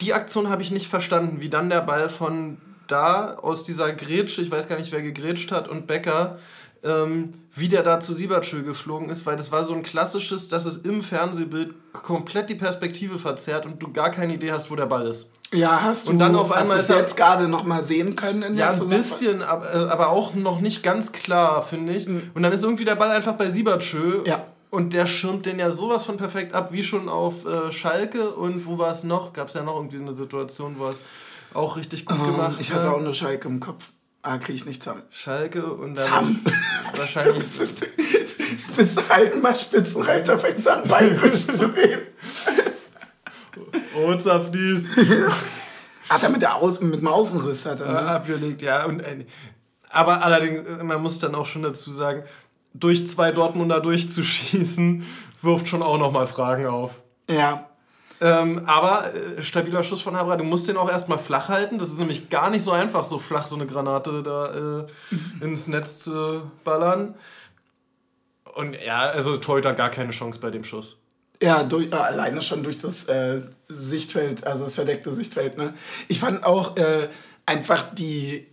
[0.00, 4.42] die Aktion habe ich nicht verstanden, wie dann der Ball von da aus dieser Grätsche,
[4.42, 6.38] ich weiß gar nicht, wer gegrätscht hat, und Becker,
[6.84, 10.64] ähm, wie der da zu Siebertschö geflogen ist, weil das war so ein klassisches, dass
[10.64, 14.86] es im Fernsehbild komplett die Perspektive verzerrt und du gar keine Idee hast, wo der
[14.86, 15.32] Ball ist.
[15.52, 16.12] Ja, hast du.
[16.12, 18.88] Und dann auf einmal hast du jetzt gerade noch mal sehen können in Ja, ein
[18.88, 22.06] bisschen, aber, äh, aber auch noch nicht ganz klar, finde ich.
[22.06, 22.30] Mhm.
[22.34, 24.22] Und dann ist irgendwie der Ball einfach bei Siebertschö.
[24.24, 24.44] Ja.
[24.70, 28.30] Und der schirmt den ja sowas von perfekt ab, wie schon auf äh, Schalke.
[28.30, 29.32] Und wo war es noch?
[29.32, 31.02] Gab es ja noch irgendwie eine Situation, wo es
[31.54, 32.56] auch richtig gut um, gemacht.
[32.60, 33.90] Ich hatte auch nur Schalke im Kopf.
[34.22, 35.02] Ah, kriege ich nicht zusammen.
[35.10, 36.44] Schalke und dann
[36.96, 37.44] wahrscheinlich
[38.76, 42.06] Bis dahin mal Spitzenreiter fängst an, bayerisch zu reden.
[43.94, 44.96] Ozapfdies.
[46.08, 47.98] Hat er mit, der Aus mit dem Außenriss hat er, ne?
[47.98, 48.86] abgelegt, ja.
[48.86, 49.26] Und, äh,
[49.90, 52.24] aber allerdings, äh, man muss dann auch schon dazu sagen,
[52.72, 55.04] durch zwei Dortmunder durchzuschießen,
[55.42, 57.02] wirft schon auch nochmal Fragen auf.
[57.28, 57.67] Ja.
[58.20, 61.78] Ähm, aber äh, stabiler Schuss von Habra, du musst den auch erstmal flach halten.
[61.78, 64.86] Das ist nämlich gar nicht so einfach, so flach so eine Granate da
[65.40, 67.14] äh, ins Netz zu ballern.
[68.54, 70.96] Und ja, also Torhüter gar keine Chance bei dem Schuss.
[71.40, 75.56] Ja, durch, äh, alleine schon durch das äh, Sichtfeld, also das verdeckte Sichtfeld.
[75.56, 75.74] Ne?
[76.08, 77.08] Ich fand auch äh,
[77.46, 78.48] einfach die,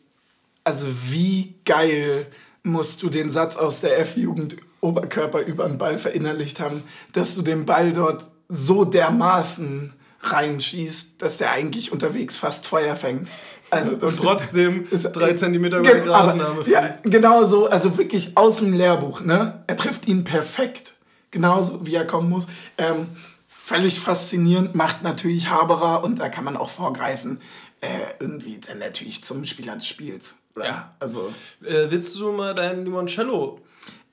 [0.63, 2.27] also wie geil
[2.61, 7.41] musst du den Satz aus der F-Jugend Oberkörper über den Ball verinnerlicht haben, dass du
[7.41, 13.29] den Ball dort so dermaßen reinschießt, dass der eigentlich unterwegs fast Feuer fängt.
[13.69, 18.57] Also Und trotzdem ist- drei Zentimeter über die Grasnarbe Ja, genau so, also wirklich aus
[18.57, 19.21] dem Lehrbuch.
[19.21, 19.63] Ne?
[19.67, 20.95] Er trifft ihn perfekt,
[21.31, 22.47] genauso wie er kommen muss.
[22.77, 23.07] Ähm,
[23.47, 27.39] völlig faszinierend, macht natürlich Haberer und da kann man auch vorgreifen,
[27.81, 27.87] äh,
[28.19, 30.35] irgendwie dann natürlich zum Spieler des Spiels.
[30.55, 30.65] oder?
[30.65, 30.91] Ja.
[30.99, 31.33] Also,
[31.63, 33.59] Äh, willst du mal deinen Limoncello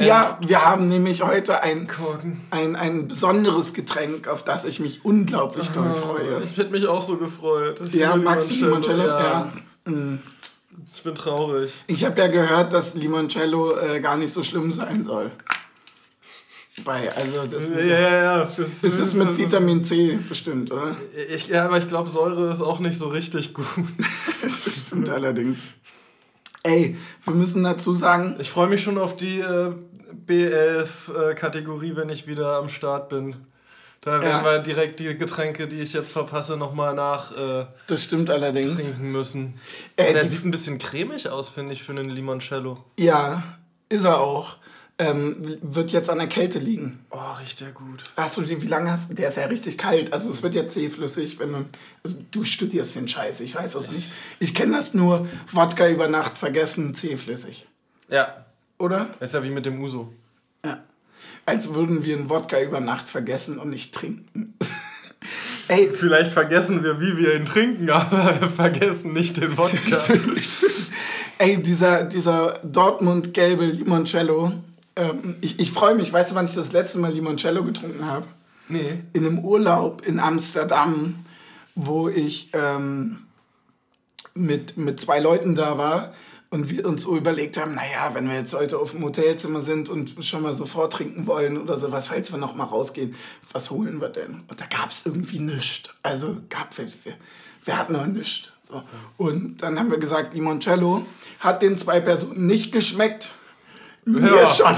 [0.01, 2.41] ja, wir haben nämlich heute ein, korken?
[2.51, 6.43] ein, ein besonderes Getränk, auf das ich mich unglaublich doll freue.
[6.43, 7.81] Ich hätte mich auch so gefreut.
[7.81, 9.07] Ich Ja, magst du Limoncello?
[9.07, 9.53] Ja.
[9.87, 10.03] Ja.
[10.95, 11.73] Ich bin traurig.
[11.87, 15.31] Ich habe ja gehört, dass Limoncello äh, gar nicht so schlimm sein soll.
[16.85, 18.45] Bei, also das Ja, ja, ja.
[18.45, 20.97] Das, ist es mit Vitamin C bestimmt, oder?
[21.29, 23.67] Ich, ja, aber ich glaube, Säure ist auch nicht so richtig gut.
[24.43, 25.69] Das stimmt allerdings.
[26.65, 29.73] Ey, wir müssen dazu sagen, Ich freue mich schon auf die äh,
[30.27, 33.37] B11-Kategorie, wenn ich wieder am Start bin.
[34.01, 34.45] Da werden Ja.
[34.45, 38.75] wir direkt die Getränke, die ich jetzt verpasse, nochmal nachtrinken äh, das stimmt allerdings.
[38.83, 39.55] trinken müssen.
[39.97, 42.79] Äh, Der sieht ein bisschen cremig aus, finde ich, für einen Limoncello.
[42.99, 43.43] Ja,
[43.89, 44.57] ist er auch.
[45.03, 47.05] Ähm, wird jetzt an der Kälte liegen.
[47.11, 48.05] Oh, riecht der gut.
[48.49, 49.15] Den, wie lange hast du?
[49.15, 50.13] Der ist ja richtig kalt.
[50.13, 51.67] Also es wird ja zähflüssig, wenn man.
[52.05, 54.11] Also du studierst den Scheiß, ich weiß das nicht.
[54.39, 57.67] Ich kenne das nur, Wodka über Nacht vergessen, zähflüssig.
[58.09, 58.45] Ja,
[58.79, 59.09] Oder?
[59.21, 60.13] ist ja wie mit dem Uso.
[60.65, 60.83] Ja.
[61.47, 64.55] Als würden wir einen Wodka über Nacht vergessen und nicht trinken.
[65.69, 69.99] Ey, Vielleicht vergessen wir, wie wir ihn trinken, aber wir vergessen nicht den Wodka.
[71.39, 74.53] Ey, dieser, dieser Dortmund-gelbe Limoncello.
[74.97, 76.13] Ähm, ich ich freue mich.
[76.13, 78.27] Weißt du, wann ich das letzte Mal Limoncello getrunken habe?
[78.73, 79.03] nee.
[79.13, 81.25] In einem Urlaub in Amsterdam,
[81.75, 83.27] wo ich ähm,
[84.35, 86.13] mit, mit zwei Leuten da war
[86.51, 89.89] und wir uns so überlegt haben, naja, wenn wir jetzt heute auf dem Hotelzimmer sind
[89.89, 93.15] und schon mal so vortrinken wollen oder so, was falls wir noch mal rausgehen,
[93.53, 94.43] was holen wir denn?
[94.49, 95.91] Und da gab es irgendwie nichts.
[96.03, 97.15] Also gab wir, wir,
[97.65, 98.51] wir hatten noch nichts.
[98.61, 98.83] So.
[99.17, 101.05] Und dann haben wir gesagt, Limoncello
[101.41, 103.35] hat den zwei Personen nicht geschmeckt.
[104.05, 104.47] Mir Ja.
[104.47, 104.75] schon.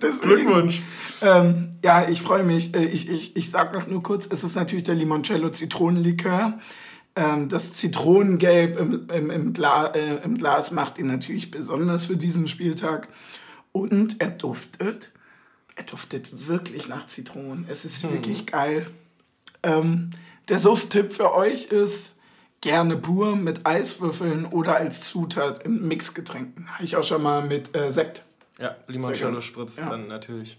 [0.22, 0.80] Glückwunsch.
[1.20, 2.74] ähm, ja, ich freue mich.
[2.74, 6.58] Äh, Ich, ich, ich sag noch nur kurz, es ist natürlich der Limoncello Zitronenlikör.
[7.16, 12.16] Ähm, das Zitronengelb im, im, im, Gla äh, im Glas macht ihn natürlich besonders für
[12.16, 13.08] diesen Spieltag.
[13.72, 15.10] Und er duftet,
[15.76, 17.66] er duftet wirklich nach Zitronen.
[17.68, 18.86] Es ist wirklich geil.
[19.62, 20.10] Ähm,
[20.48, 22.16] der Suft-Tipp für euch ist
[22.60, 26.72] gerne pur mit Eiswürfeln oder als Zutat in Mixgetränken.
[26.72, 28.24] Habe ich auch schon mal mit äh, Sekt.
[28.60, 29.88] Ja, Limoncello spritzt Ja.
[29.88, 30.58] dann natürlich.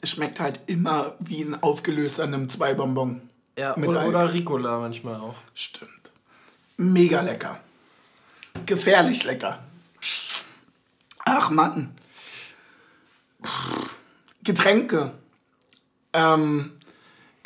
[0.00, 3.30] Es schmeckt halt immer wie ein aufgelöster einem Zwei-Bonbon.
[3.56, 5.36] Ja, Mit oder, oder Ricola manchmal auch.
[5.54, 6.10] Stimmt.
[6.76, 7.60] Mega lecker.
[8.66, 9.62] Gefährlich lecker.
[11.24, 11.94] Ach Mann.
[14.42, 15.12] Getränke.
[16.12, 16.72] Ähm,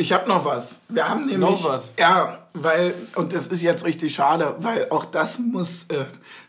[0.01, 0.81] ich habe noch was.
[0.89, 1.41] Wir haben nämlich.
[1.41, 1.89] Noch was?
[1.99, 6.05] Ja, weil, und das ist jetzt richtig schade, weil auch das muss äh,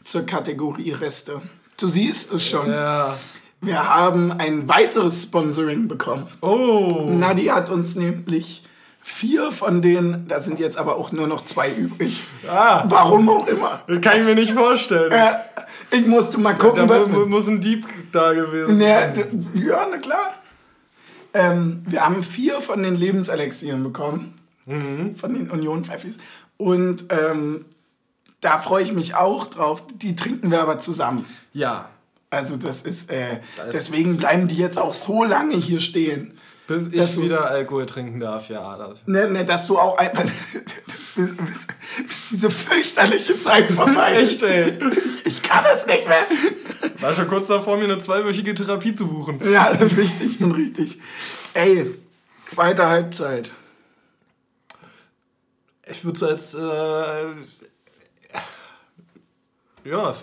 [0.06, 1.42] zur Kategorie Reste.
[1.80, 2.72] Du siehst es schon.
[2.72, 3.18] Ja.
[3.62, 6.28] Wir haben ein weiteres Sponsoring bekommen.
[6.42, 7.10] Oh.
[7.12, 8.64] Nadi hat uns nämlich
[9.02, 12.22] vier von denen, da sind jetzt aber auch nur noch zwei übrig.
[12.48, 12.84] Ah.
[12.88, 13.82] Warum auch immer.
[13.88, 15.12] Das kann ich mir nicht vorstellen.
[15.12, 15.32] Äh,
[15.92, 17.08] ich musste mal da gucken, was.
[17.08, 19.50] mu muss ein Dieb da gewesen Ja, sein.
[19.56, 20.36] ja, na klar.
[21.34, 24.36] Ähm, wir haben vier von den Lebenselixieren bekommen.
[24.66, 25.16] Mhm.
[25.16, 26.18] Von den Union Pfeffis.
[26.58, 27.66] Und ähm,
[28.42, 29.84] da freue ich mich auch drauf.
[29.96, 31.26] Die trinken wir aber zusammen.
[31.54, 31.90] Ja.
[32.30, 36.38] Also das ist, äh, Da ist- deswegen bleiben die jetzt auch so lange hier stehen.
[36.68, 38.78] Bis ich du- wieder Alkohol trinken darf, ja.
[38.78, 39.00] Das.
[39.08, 40.24] Ne, ne, dass du auch einfach
[41.16, 41.68] bis, bis,
[42.08, 44.44] bis diese fürchterliche Zeit vorbei ist.
[44.44, 44.74] Echt, ey.
[45.26, 46.28] Ich, ich kann das nicht mehr.
[47.00, 49.40] War schon kurz davor, mir eine zweiwöchige Therapie zu buchen.
[49.50, 49.66] Ja,
[49.98, 51.00] richtig und richtig.
[51.54, 51.96] Ey,
[52.46, 53.52] zweite Halbzeit.
[55.86, 56.56] Ich würde es als.
[56.56, 57.60] Äh,
[59.90, 60.16] ja.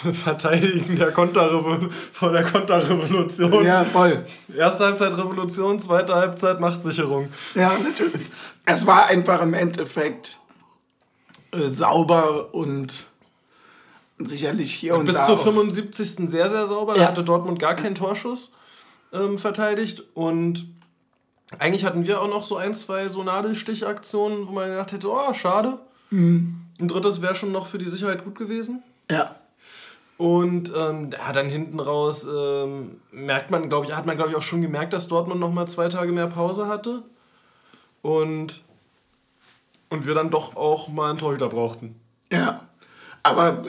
[0.12, 3.64] Verteidigen der Konterrevo vor der Konterrevolution.
[3.64, 4.24] Ja, voll.
[4.56, 7.30] Erste Halbzeit Revolution, zweite Halbzeit Machtsicherung.
[7.54, 8.30] Ja, natürlich.
[8.64, 10.38] Es war einfach im Endeffekt
[11.52, 13.09] äh, sauber und
[14.26, 15.26] sicherlich hier und Bis da.
[15.26, 16.28] zur auch- 75.
[16.28, 16.94] sehr, sehr sauber.
[16.94, 17.08] Da Ja.
[17.08, 18.52] hatte Dortmund gar keinen Torschuss
[19.12, 20.02] ähm, verteidigt.
[20.14, 20.66] Und
[21.58, 25.32] eigentlich hatten wir auch noch so ein, zwei so Nadelstichaktionen, wo man gedacht hätte, oh,
[25.34, 25.78] schade.
[26.10, 26.56] Mhm.
[26.80, 28.82] Ein drittes wäre schon noch für die Sicherheit gut gewesen.
[29.10, 29.34] Ja.
[30.16, 34.36] Und ähm, ja, dann hinten raus ähm, merkt man, glaube ich, hat man, glaube ich,
[34.36, 37.02] auch schon gemerkt, dass Dortmund noch mal zwei Tage mehr Pause hatte.
[38.02, 38.62] Und,
[39.88, 41.96] und wir dann doch auch mal einen Torhüter brauchten.
[42.32, 42.60] Ja.
[43.22, 43.62] Aber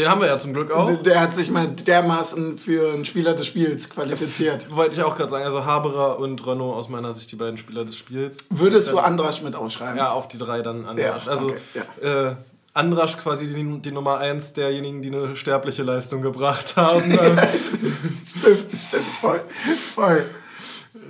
[0.00, 0.90] Den haben wir ja zum Glück auch.
[1.02, 4.70] der hat sich mal dermaßen für einen Spieler des Spiels qualifiziert.
[4.74, 7.84] Wollte ich auch gerade sagen, also Haberer und Renault aus meiner Sicht die beiden Spieler
[7.84, 8.46] des Spiels.
[8.48, 9.98] Würdest du Andrasch mit aufschreiben?
[9.98, 11.26] Ja, auf die drei dann Andrasch.
[11.26, 12.34] Ja, also okay, äh,
[12.72, 17.02] Andrasch quasi die, die Nummer eins derjenigen, die eine sterbliche Leistung gebracht haben.
[18.24, 19.42] stimmt, stimmt, voll.
[19.94, 20.24] voll.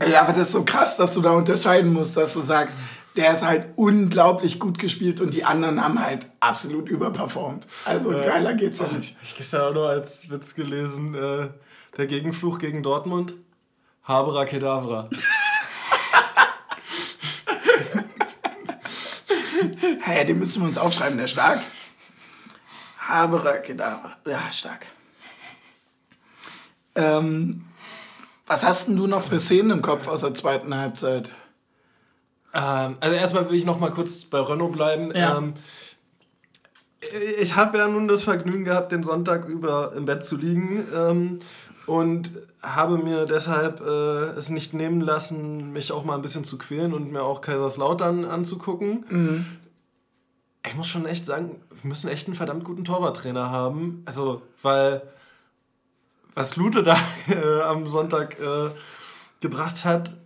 [0.01, 2.77] Ey, aber das ist so krass, dass du da unterscheiden musst, dass du sagst,
[3.17, 7.67] der ist halt unglaublich gut gespielt und die anderen haben halt absolut überperformt.
[7.85, 9.17] Also geiler geht's ja nicht.
[9.23, 11.49] ich gestern auch nur als Witz gelesen, äh,
[11.97, 13.35] der Gegenfluch gegen Dortmund.
[14.05, 15.09] Haberer Kedavra.
[20.03, 21.61] Hä, den müssen wir uns aufschreiben, der ist stark.
[22.99, 24.17] Haberer Kedavra.
[24.27, 24.87] Ja, stark.
[26.95, 27.65] Ähm,
[28.47, 31.31] was hast denn du noch für Szenen im Kopf aus der zweiten Halbzeit?
[32.55, 35.15] Ähm, also erstmal will ich noch mal kurz bei Renault bleiben.
[35.15, 35.39] Ja.
[35.39, 35.55] Ähm,
[37.41, 41.39] ich habe ja nun das Vergnügen gehabt, den Sonntag über im Bett zu liegen ähm,
[41.87, 42.33] und
[42.63, 46.93] habe mir deshalb äh, es nicht nehmen lassen, mich auch mal ein bisschen zu quälen
[46.93, 49.59] und mir auch Kaiserslautern anzugucken.
[50.67, 54.03] Ich muss schon echt sagen, wir müssen echt einen verdammt guten Torwarttrainer haben.
[54.05, 55.01] Also, weil
[56.35, 56.97] was Lute da
[57.29, 58.71] äh, am Sonntag äh,
[59.41, 60.17] gebracht hat,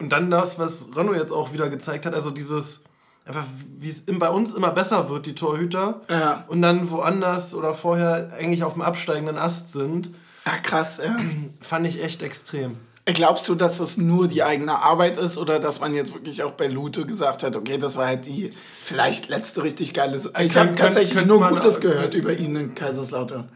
[0.00, 2.84] und dann das, was Renault jetzt auch wieder gezeigt hat, also dieses,
[3.26, 3.44] einfach
[3.78, 6.44] wie es bei uns immer besser wird, die Torhüter, Ja.
[6.48, 10.10] und dann woanders oder vorher eigentlich auf dem absteigenden Ast sind,
[10.46, 11.16] Ja, krass, ja.
[11.60, 12.76] fand ich echt extrem.
[13.06, 16.52] Glaubst du, dass das nur die eigene Arbeit ist oder dass man jetzt wirklich auch
[16.52, 18.52] bei Lute gesagt hat, okay, das war halt die
[18.84, 20.16] vielleicht letzte richtig geile.
[20.16, 23.48] Ich habe könnt- tatsächlich könnt nur Gutes gehört über ihn in Kaiserslautern.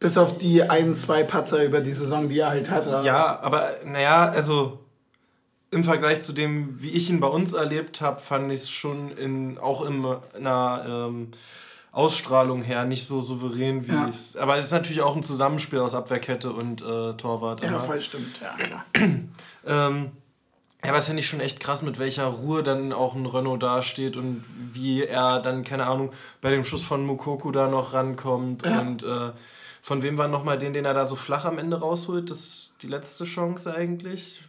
[0.00, 3.00] Bis auf die ein, zwei Patzer über die Saison, die er halt hatte.
[3.04, 4.80] Ja, aber naja, also
[5.70, 9.10] im Vergleich zu dem, wie ich ihn bei uns erlebt habe, fand ich es schon
[9.16, 10.04] in, auch in
[10.34, 11.28] einer ähm,
[11.92, 14.06] Ausstrahlung her nicht so souverän, wie Ja.
[14.08, 14.36] es.
[14.36, 17.62] Aber es ist natürlich auch ein Zusammenspiel aus Abwehrkette und äh, Torwart.
[17.64, 18.84] Ja, voll stimmt, ja, klar.
[19.66, 20.12] Ähm,
[20.82, 23.62] ja, aber das finde ich schon echt krass, mit welcher Ruhe dann auch ein Renault
[23.62, 28.64] dasteht und wie er dann, keine Ahnung, bei dem Schuss von Mukoku da noch rankommt.
[28.64, 28.80] Ja.
[28.80, 29.32] Und äh,
[29.82, 32.30] von wem war nochmal den, den er da so flach am Ende rausholt?
[32.30, 34.40] Das ist die letzte Chance eigentlich.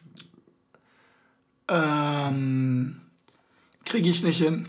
[1.70, 3.00] Ähm,
[3.86, 4.68] Kriege ich nicht hin.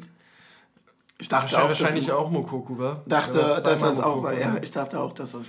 [1.18, 3.03] Ich dachte auch, wahrscheinlich auch Mukoku war.
[3.07, 4.32] dachte, dass das auch war.
[4.32, 5.46] Ja, ich dachte auch, dass das.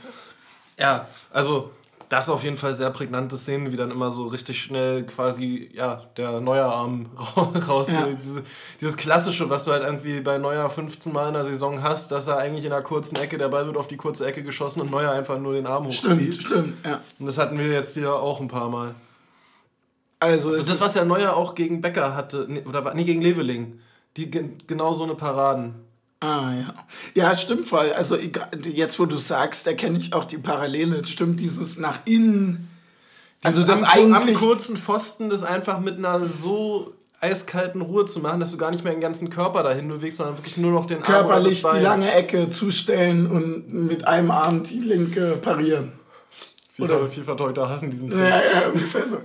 [0.78, 1.72] Ja, also
[2.10, 6.02] das auf jeden Fall sehr prägnante Szenen, wie dann immer so richtig schnell quasi, ja,
[6.18, 7.06] der Neuerarm
[7.68, 7.96] rausgeht.
[7.96, 8.06] Ja.
[8.08, 8.44] Diese,
[8.82, 12.28] dieses Klassische, was du halt irgendwie bei Neuer 15 Mal in der Saison hast, dass
[12.28, 14.92] er eigentlich in einer kurzen Ecke, der Ball wird auf die kurze Ecke geschossen und
[14.92, 16.44] Neuer einfach nur den Arm Stimmt, hochzieht.
[16.44, 17.00] stimmt, ja.
[17.18, 18.94] Und das hatten wir jetzt hier auch ein paar Mal.
[20.22, 23.80] Also, Also das, was der Neuer auch gegen Becker hatte, oder war- nee, gegen Leveling,
[24.18, 25.74] die gen- genau so eine Paraden.
[26.20, 26.74] Ah, ja.
[27.16, 27.92] Ja, stimmt voll.
[27.94, 31.04] Also jetzt, wo du sagst, erkenne ich auch die Parallele.
[31.06, 32.70] Stimmt, dieses nach innen.
[33.44, 34.36] Also das am, eigentlich.
[34.38, 38.70] am kurzen Pfosten das einfach mit einer so eiskalten Ruhe zu machen, dass du gar
[38.70, 41.74] nicht mehr den ganzen Körper dahin bewegst, sondern wirklich nur noch den Arm körperlich oder
[41.74, 45.94] das die lange Ecke zustellen und mit einem Arm die linke parieren.
[46.76, 48.54] FIFA, oder- FIFA heute hassen diesen Ja, Trick.
[48.54, 49.18] ja, ungefähr so.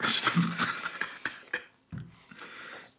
[0.00, 0.54] Stimmt.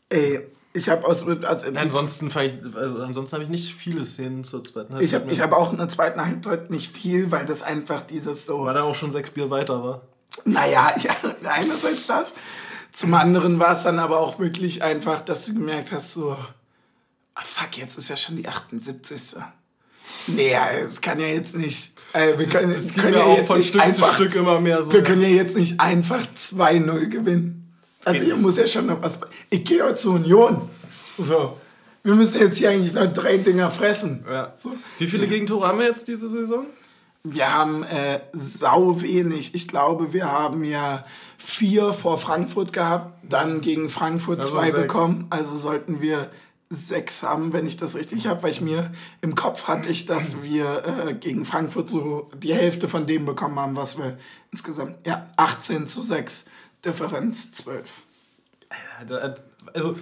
[0.09, 1.25] Ey, ich habe aus.
[1.25, 5.31] Also, Ansonsten, fand ich, also ansonsten habe ich nicht viele Szenen zur zweiten ich habe
[5.31, 8.65] ich hab auch in der zweiten Halbzeit nicht viel, weil das einfach dieses so.
[8.65, 10.01] Weil da auch schon sechs Bier weiter war.
[10.43, 11.15] Naja, ja,
[11.49, 12.35] einerseits das.
[12.91, 17.43] Zum anderen war es dann aber auch wirklich einfach, dass du gemerkt hast, so, ah
[17.43, 19.35] fuck, jetzt ist ja schon die 78.
[20.27, 21.93] Nee, ja, das kann ja jetzt nicht.
[22.15, 24.35] Äh, wir können, Das ging können ja auch jetzt von nicht Stück zu einfach, Stück
[24.35, 24.93] immer mehr so.
[24.93, 27.73] Wir können ja jetzt nicht einfach 2-0 gewinnen.
[28.05, 28.37] Also nicht.
[28.37, 29.19] muss ja schon noch was.
[29.49, 30.69] Ich gehe doch zur Union.
[31.17, 31.57] So.
[32.03, 34.23] Wir müssen jetzt hier eigentlich noch drei Dinger fressen.
[34.29, 34.53] Ja.
[34.55, 34.73] So.
[34.99, 36.65] Wie viele Gegentore haben wir jetzt diese Saison?
[37.23, 39.55] Wir haben äh, sau wenig.
[39.55, 41.03] Ich glaube, wir haben ja
[41.39, 44.75] vier vor Frankfurt gehabt, dann gegen Frankfurt Also zwei sechs.
[44.83, 45.25] bekommen.
[45.31, 46.29] Also sollten wir
[46.69, 48.91] sechs haben, wenn ich das richtig habe, weil ich mir
[49.21, 53.59] im Kopf hatte ich, dass wir äh, gegen Frankfurt so die Hälfte von dem bekommen
[53.59, 54.17] haben, was wir
[54.51, 56.45] insgesamt, ja, 18 zu 6,
[56.83, 58.03] Differenz 12.
[59.73, 59.95] Also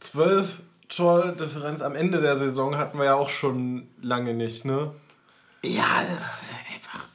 [0.00, 4.92] 12 Tordifferenz am Ende der Saison hatten wir ja auch schon lange nicht, ne?
[5.62, 7.06] Ja, das ist einfach.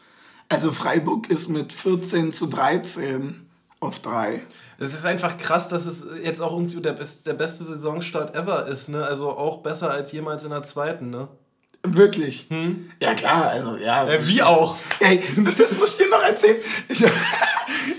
[0.49, 3.47] Also Freiburg ist mit 14 zu 13
[3.79, 4.41] auf 3.
[4.79, 8.89] Es ist einfach krass, dass es jetzt auch irgendwie der, der beste Saisonstart ever ist,
[8.89, 9.03] ne?
[9.03, 11.27] Also auch besser als jemals in der zweiten, ne?
[11.83, 12.47] Wirklich?
[12.49, 12.91] Hm?
[13.01, 14.09] Ja, klar, also ja.
[14.09, 14.77] ja wie auch.
[14.99, 15.21] Ey,
[15.57, 16.57] das muss ich dir noch erzählen.
[16.87, 17.03] Ich,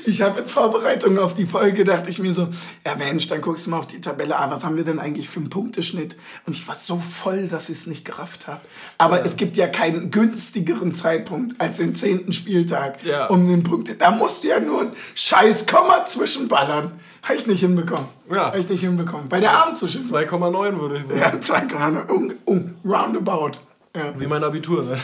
[0.06, 2.48] ich habe in Vorbereitung auf die Folge dachte ich mir so,
[2.84, 5.28] ja Mensch, dann guckst du mal auf die Tabelle, ah, was haben wir denn eigentlich
[5.28, 6.16] für einen Punkteschnitt?
[6.46, 8.60] Und ich war so voll, dass ich es nicht gerafft habe.
[8.98, 9.24] Aber ja.
[9.24, 13.26] es gibt ja keinen günstigeren Zeitpunkt als den zehnten Spieltag, ja.
[13.26, 14.00] um den Punkt.
[14.00, 16.92] Da musst du ja nur ein scheiß Komma zwischenballern.
[17.22, 18.06] Habe ich nicht hinbekommen.
[18.30, 18.46] Ja.
[18.46, 19.28] Habe ich nicht hinbekommen.
[19.28, 21.20] Bei der Abend zu 2,9 würde ich sagen.
[21.20, 22.08] Ja, 2,9.
[22.08, 23.52] Um, um, roundabout.
[23.94, 24.18] Ja.
[24.18, 24.96] Wie mein Abitur, ne?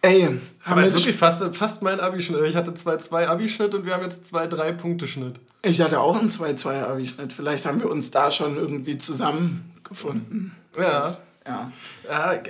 [0.00, 0.38] Ey,
[0.68, 2.40] aber es ist wirklich fast, fast mein Abischnitt.
[2.42, 5.40] Ich hatte 2-2 Abischnitt und wir haben jetzt 2-3 Punkteschnitt.
[5.62, 7.32] Ich hatte auch einen 2-2 Abischnitt.
[7.32, 10.54] Vielleicht haben wir uns da schon irgendwie zusammengefunden.
[10.76, 10.82] Ja.
[10.82, 11.72] Das, ja.
[12.08, 12.40] ja.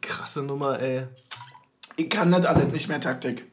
[0.00, 1.04] Krasse Nummer, ey.
[1.96, 3.44] Ich kann das alles nicht mehr Taktik.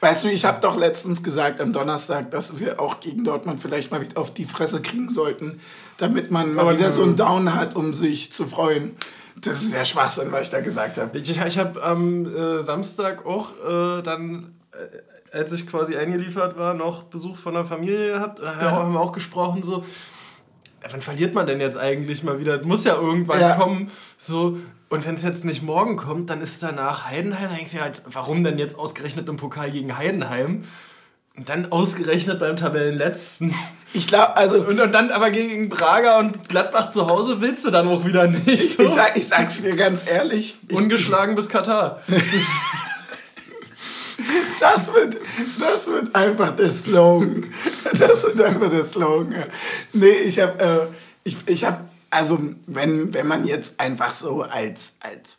[0.00, 3.90] Weißt du, ich habe doch letztens gesagt am Donnerstag, dass wir auch gegen Dortmund vielleicht
[3.90, 5.60] mal wieder auf die Fresse kriegen sollten,
[5.96, 8.96] damit man mal wieder so einen Down hat, um sich zu freuen.
[9.40, 11.18] Das ist ja Schwachsinn, was ich da gesagt habe.
[11.18, 16.74] Ich, ich habe am äh, Samstag auch äh, dann, äh, als ich quasi eingeliefert war,
[16.74, 18.38] noch Besuch von der Familie gehabt.
[18.38, 18.70] Da ja.
[18.70, 19.84] haben wir auch gesprochen, so,
[20.88, 22.58] wann verliert man denn jetzt eigentlich mal wieder?
[22.58, 23.56] Das muss ja irgendwann ja.
[23.56, 23.90] kommen.
[24.18, 24.58] So,
[24.88, 27.48] und wenn es jetzt nicht morgen kommt, dann ist danach Heidenheim.
[27.48, 30.64] Da denkst du ja, jetzt, warum denn jetzt ausgerechnet im Pokal gegen Heidenheim?
[31.36, 33.52] Und dann ausgerechnet beim Tabellenletzten.
[33.94, 34.56] Ich glaube, also.
[34.56, 38.26] Und, und, dann aber gegen Braga und Gladbach zu Hause willst du dann auch wieder
[38.26, 38.76] nicht.
[38.76, 38.82] So.
[38.82, 40.58] Ich, sag, ich sag's dir ganz ehrlich.
[40.68, 42.02] Ungeschlagen bis Katar.
[44.60, 45.16] das, wird,
[45.60, 47.54] das wird einfach der Slogan.
[47.96, 49.44] Das wird einfach der Slogan.
[49.92, 50.88] Nee, ich hab, äh,
[51.22, 55.38] ich, ich hab, also, wenn, wenn man jetzt einfach so als, als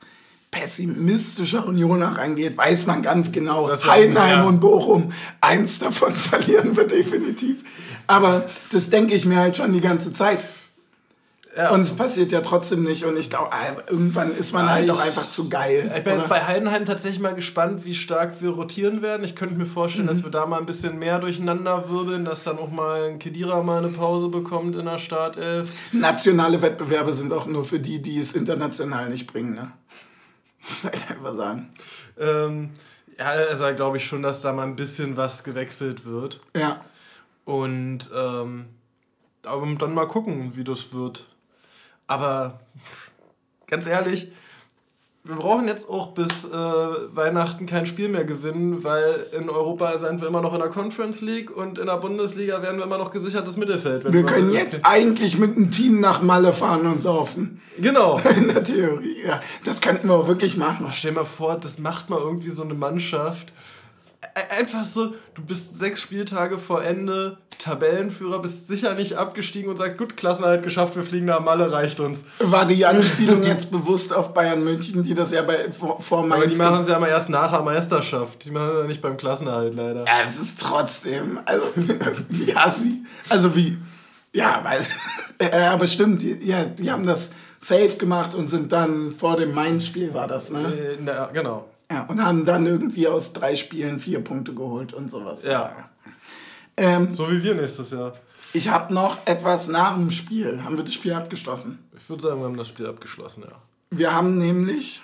[0.55, 4.43] pessimistischer Unioner rangeht, weiß man ganz genau, Heidenheim ja.
[4.43, 7.63] und Bochum, eins davon verlieren wir definitiv.
[8.07, 10.45] Aber das denke ich mir halt schon die ganze Zeit.
[11.57, 11.71] Ja.
[11.71, 13.05] Und es passiert ja trotzdem nicht.
[13.05, 15.89] Und ich glaube, ah, irgendwann ist man ja, halt auch einfach zu geil.
[15.95, 16.21] Ich bin oder?
[16.21, 19.23] jetzt bei Heidenheim tatsächlich mal gespannt, wie stark wir rotieren werden.
[19.23, 20.09] Ich könnte mir vorstellen, mhm.
[20.09, 23.63] dass wir da mal ein bisschen mehr durcheinander wirbeln, dass dann auch mal ein Kedira
[23.63, 25.71] mal eine Pause bekommt in der Startelf.
[25.93, 29.55] Nationale Wettbewerbe sind auch nur für die, die es international nicht bringen.
[29.55, 29.71] Ne?
[30.83, 31.69] Halt einfach sagen.
[32.17, 32.71] Ähm,
[33.17, 36.41] ja, also glaube ich schon, dass da mal ein bisschen was gewechselt wird.
[36.55, 36.83] Ja.
[37.45, 38.65] Und ähm,
[39.45, 41.27] aber dann mal gucken, wie das wird.
[42.07, 42.59] Aber
[43.67, 44.31] ganz ehrlich,
[45.27, 50.21] wir brauchen jetzt auch bis äh, Weihnachten kein Spiel mehr gewinnen, weil in Europa sind
[50.21, 53.11] wir immer noch in der Conference League und in der Bundesliga werden wir immer noch
[53.11, 54.03] gesichertes Mittelfeld.
[54.03, 57.59] Wir, wir können jetzt eigentlich mit einem Team nach Malle fahren und saufen.
[57.79, 58.21] Genau.
[58.35, 59.41] In der Theorie, ja.
[59.63, 60.85] Das könnten wir auch wirklich machen.
[60.87, 63.51] Oh, stell mal vor, das macht mal irgendwie so eine Mannschaft
[64.49, 69.97] einfach so, du bist sechs Spieltage vor Ende, Tabellenführer, bist sicher nicht abgestiegen und sagst,
[69.97, 72.25] gut, Klasse halt geschafft, wir fliegen nach Malle, reicht uns.
[72.37, 76.43] War die Anspielung jetzt bewusst auf Bayern München, die das ja bei, vor, vor Mainz...
[76.43, 79.01] Aber die machen es ja mal erst nach der Meisterschaft, die machen es ja nicht
[79.01, 80.05] beim Klassenerhalt leider.
[80.05, 81.65] Ja, es ist trotzdem, also,
[82.45, 83.79] ja, sie, also wie,
[84.31, 84.89] ja, weiß,
[85.41, 89.55] ja, aber stimmt, die, ja, die haben das safe gemacht und sind dann vor dem
[89.55, 90.71] Mainz-Spiel, war das, ne?
[90.71, 91.65] Äh, na, genau.
[91.89, 95.43] Ja, und haben dann irgendwie aus drei Spielen vier Punkte geholt und sowas.
[95.43, 95.89] Ja.
[96.77, 98.13] Ähm, so wie wir nächstes Jahr.
[98.53, 100.63] Ich habe noch etwas nach dem Spiel.
[100.63, 101.79] Haben wir das Spiel abgeschlossen?
[101.97, 103.55] Ich würde sagen, wir haben das Spiel abgeschlossen, ja.
[103.91, 105.01] Wir haben nämlich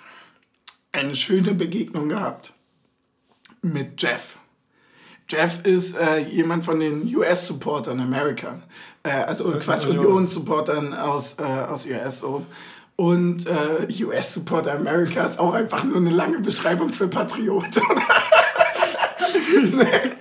[0.91, 2.53] eine schöne Begegnung gehabt
[3.61, 4.37] mit Jeff.
[5.29, 8.61] Jeff ist äh, jemand von den US-Supportern, Amerika.
[9.03, 12.19] Äh, also okay, Quatsch, Union-Supportern aus, äh, aus US.
[12.19, 12.45] So.
[12.97, 17.81] Und äh, US Support America ist auch einfach nur eine lange Beschreibung für Patriot.
[19.73, 20.11] nee,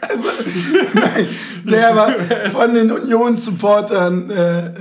[0.94, 1.28] nein,
[1.64, 2.10] der war
[2.50, 4.72] von den Union-Supportern äh,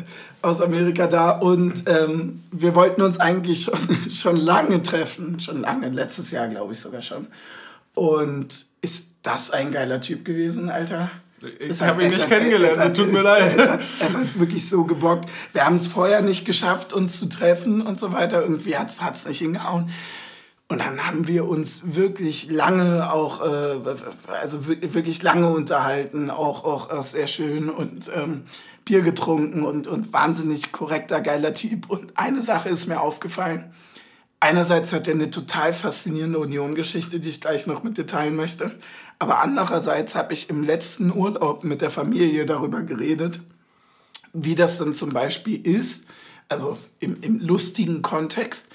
[0.41, 5.89] aus Amerika da und ähm, wir wollten uns eigentlich schon, schon lange treffen, schon lange,
[5.89, 7.27] letztes Jahr glaube ich sogar schon.
[7.93, 11.09] Und ist das ein geiler Typ gewesen, Alter?
[11.59, 13.53] Ich habe ihn nicht hat, kennengelernt, es hat, tut mir leid.
[13.57, 15.29] Es hat, es hat wirklich so gebockt.
[15.53, 18.41] Wir haben es vorher nicht geschafft, uns zu treffen und so weiter.
[18.41, 19.89] Irgendwie hat es nicht hingehauen.
[20.71, 23.79] Und dann haben wir uns wirklich lange auch, äh,
[24.27, 28.43] also wirklich lange unterhalten, auch, auch, sehr schön und ähm,
[28.85, 31.89] Bier getrunken und, und wahnsinnig korrekter, geiler Typ.
[31.89, 33.73] Und eine Sache ist mir aufgefallen.
[34.39, 38.77] Einerseits hat er eine total faszinierende Union-Geschichte, die ich gleich noch mit dir teilen möchte.
[39.17, 43.41] Aber andererseits habe ich im letzten Urlaub mit der Familie darüber geredet,
[44.33, 46.05] wie das dann zum Beispiel ist,
[46.47, 48.69] also im, im lustigen Kontext,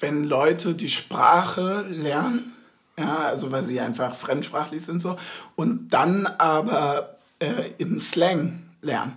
[0.00, 2.52] wenn Leute die Sprache lernen,
[2.98, 5.16] ja, also weil sie einfach fremdsprachlich sind so,
[5.56, 9.16] und dann aber äh, im Slang lernen.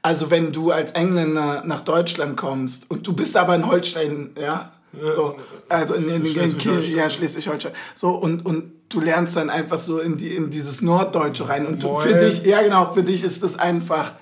[0.00, 4.70] Also wenn du als Engländer nach Deutschland kommst und du bist aber in Holstein, ja,
[4.92, 7.72] so, also in, in, in, in ja, Schleswig-Holstein.
[7.94, 11.66] So, und, und du lernst dann einfach so in, die, in dieses Norddeutsche rein.
[11.66, 14.12] Und du, für dich, ja genau, für dich ist das einfach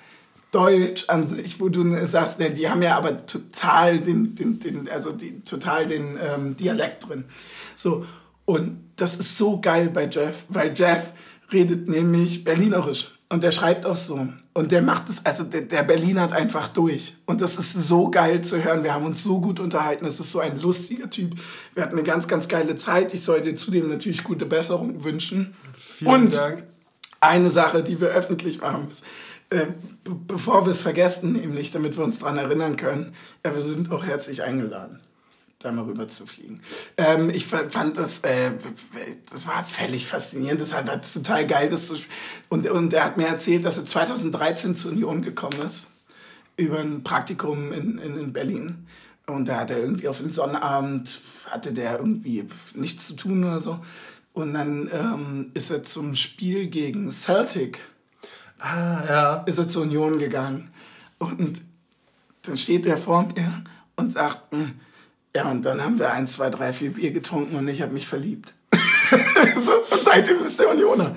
[0.57, 4.89] Deutsch an sich, wo du sagst, ne, die haben ja aber total den, den, den
[4.89, 7.25] also die, total den ähm, Dialekt drin.
[7.75, 8.07] So,
[8.47, 11.13] und das ist so geil bei Jeff, weil Jeff
[11.53, 13.13] redet nämlich Berlinerisch.
[13.29, 14.29] Und der schreibt auch so.
[14.55, 17.17] Und der macht es, also der, der Berlin hat einfach durch.
[17.27, 18.83] Und das ist so geil zu hören.
[18.83, 20.07] Wir haben uns so gut unterhalten.
[20.07, 21.35] Es ist so ein lustiger Typ.
[21.75, 23.13] Wir hatten eine ganz, ganz geile Zeit.
[23.13, 25.55] Ich soll dir zudem natürlich gute Besserung wünschen.
[25.75, 26.63] Vielen Und Dank.
[27.21, 29.03] Eine Sache, die wir öffentlich machen müssen.
[29.51, 29.67] Äh,
[30.27, 34.05] bevor wir es vergessen, nämlich, damit wir uns daran erinnern können, ja, wir sind auch
[34.05, 35.01] herzlich eingeladen
[35.59, 36.61] da mal rüber zu fliegen.
[36.97, 38.53] Ähm, ich fand das, äh,
[39.31, 41.71] das war völlig faszinierend, das war total geil.
[41.71, 41.93] Das
[42.49, 45.89] und, und er hat mir erzählt, dass er 2013 zur Union gekommen ist,
[46.57, 48.87] über ein Praktikum in, in, in Berlin.
[49.27, 51.21] Und da hat er irgendwie auf den Sonnabend,
[51.51, 52.45] hatte der irgendwie
[52.75, 53.81] nichts zu tun oder so.
[54.35, 57.81] Und dann ähm, ist er zum Spiel gegen Celtic.
[58.59, 59.35] Ah, ja.
[59.47, 60.71] Ist er zur Union gegangen.
[61.19, 61.63] Und
[62.43, 63.65] dann steht er vor mir
[63.97, 64.43] und sagt,
[65.35, 68.07] ja, und dann haben wir ein, zwei, drei, vier Bier getrunken und ich habe mich
[68.07, 68.55] verliebt.
[69.61, 71.17] so, und seitdem ist der Unioner.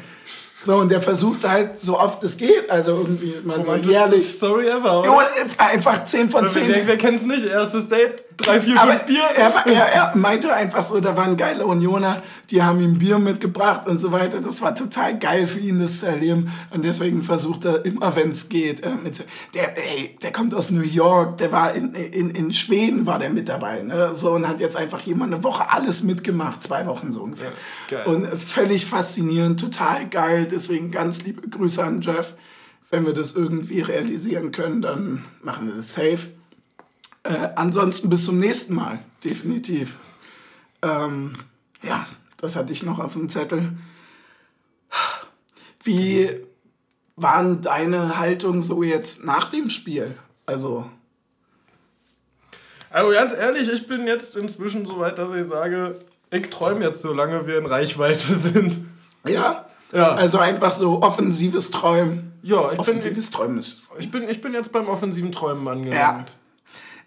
[0.62, 4.28] So, und der versucht halt so oft es geht, also irgendwie mal so jährlich.
[4.28, 5.10] Story ever, oder?
[5.10, 6.68] Ja, einfach 10 von 10.
[6.68, 7.46] Wer, wer kennt's nicht?
[7.46, 9.24] Erstes Date, drei, vier, Aber fünf Bier.
[9.36, 13.88] Er, er, er meinte einfach so, da waren geile Unioner, die haben ihm Bier mitgebracht
[13.88, 14.42] und so weiter.
[14.42, 16.52] Das war total geil für ihn, das zu erleben.
[16.72, 18.82] Und deswegen versucht er immer, wenn es geht.
[18.82, 23.06] Äh, mit, der, ey, der kommt aus New York, der war in, in, in Schweden,
[23.06, 23.82] war der mit dabei.
[23.82, 24.14] Ne?
[24.14, 27.54] So, und hat jetzt einfach jemand eine Woche alles mitgemacht, zwei Wochen so ungefähr.
[27.90, 30.48] Ja, und völlig faszinierend, total geil.
[30.60, 32.34] Deswegen ganz liebe Grüße an Jeff.
[32.90, 36.32] Wenn wir das irgendwie realisieren können, dann machen wir das safe.
[37.24, 40.00] Äh, ansonsten bis zum nächsten Mal, definitiv.
[40.82, 41.38] Ähm,
[41.82, 42.06] ja,
[42.36, 43.72] das hatte ich noch auf dem Zettel.
[45.82, 46.30] Wie
[47.16, 50.18] waren deine Haltung so jetzt nach dem Spiel?
[50.46, 50.92] Also.
[52.90, 56.02] Also ganz ehrlich, ich bin jetzt inzwischen so weit, dass ich sage,
[56.32, 58.80] ich träume jetzt, solange wir in Reichweite sind.
[59.24, 59.69] Ja?
[59.92, 60.14] Ja.
[60.14, 62.34] Also einfach so offensives Träumen.
[62.42, 63.78] Ja, ich offensives bin, Träumen ist.
[63.98, 66.36] Ich bin, ich bin jetzt beim offensiven Träumen angelangt.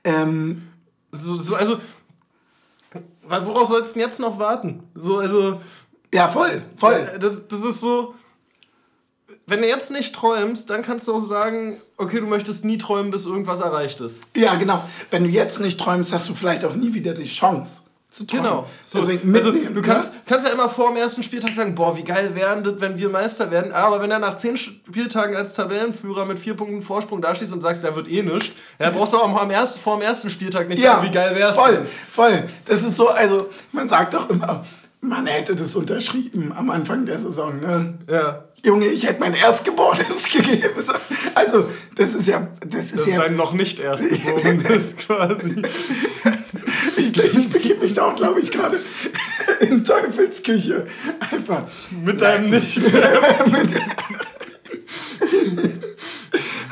[0.04, 0.22] Ja.
[0.22, 0.68] Ähm,
[1.12, 1.78] so, so, also,
[3.22, 4.82] worauf sollst du denn jetzt noch warten?
[4.94, 5.60] So, also.
[6.12, 7.08] Ja, voll, voll.
[7.20, 8.14] Das, das ist so.
[9.46, 13.10] Wenn du jetzt nicht träumst, dann kannst du auch sagen, okay, du möchtest nie träumen,
[13.10, 14.22] bis irgendwas erreicht ist.
[14.36, 14.84] Ja, genau.
[15.10, 17.80] Wenn du jetzt nicht träumst, hast du vielleicht auch nie wieder die Chance
[18.12, 18.40] zu tun.
[18.40, 18.66] Genau.
[18.82, 22.04] So, Deswegen also, du kannst, kannst ja immer vor dem ersten Spieltag sagen, boah, wie
[22.04, 23.72] geil wären das, wenn wir Meister werden.
[23.72, 27.82] Aber wenn er nach zehn Spieltagen als Tabellenführer mit vier Punkten Vorsprung dastehst und sagst,
[27.82, 30.82] der wird eh nichts, ja, brauchst du auch am ersten, vor dem ersten Spieltag nicht
[30.82, 31.56] ja, sagen, wie geil wär's.
[31.56, 32.44] Voll, voll.
[32.66, 34.64] Das ist so, also man sagt doch immer,
[35.00, 37.60] man hätte das unterschrieben am Anfang der Saison.
[37.60, 37.94] Ne?
[38.08, 38.44] Ja.
[38.64, 40.84] Junge, ich hätte mein Erstgeborenes gegeben.
[41.34, 42.46] Also, das ist ja.
[42.64, 45.62] Das ist, das ja, noch nicht Erstgeborenes quasi.
[46.96, 47.51] ich, ich
[48.06, 48.80] auch, glaube ich, gerade
[49.60, 50.86] in Teufelsküche.
[51.20, 51.64] Einfach.
[51.90, 52.80] Mit deinem Nicht.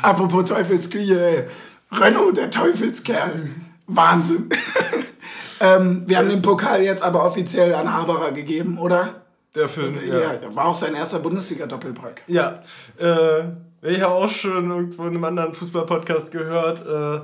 [0.02, 1.44] Apropos Teufelsküche, ey.
[1.92, 3.50] Renault, der Teufelskerl.
[3.86, 4.48] Wahnsinn.
[5.60, 9.22] ähm, wir das haben den Pokal jetzt aber offiziell an Haberer gegeben, oder?
[9.54, 10.34] Der Film, ja.
[10.34, 10.54] ja.
[10.54, 12.22] War auch sein erster Bundesliga-Doppelpack.
[12.28, 12.62] Ja.
[12.98, 13.44] Äh,
[13.82, 17.20] ich habe auch schon irgendwo in einem anderen Fußball-Podcast gehört, äh,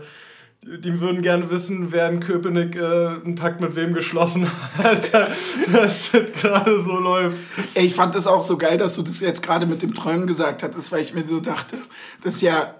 [0.66, 5.12] die würden gerne wissen, wer in Köpenick äh, einen Pakt mit wem geschlossen hat,
[5.72, 7.46] dass das gerade so läuft.
[7.74, 10.62] Ich fand das auch so geil, dass du das jetzt gerade mit dem Träumen gesagt
[10.62, 11.76] hattest, weil ich mir so dachte,
[12.22, 12.74] das ist ja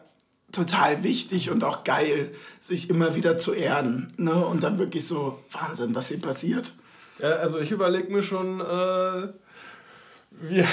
[0.52, 2.30] total wichtig und auch geil,
[2.60, 4.12] sich immer wieder zu erden.
[4.16, 4.34] Ne?
[4.34, 6.72] Und dann wirklich so, Wahnsinn, was hier passiert.
[7.18, 9.28] Ja, also ich überlege mir schon, äh,
[10.30, 10.64] wie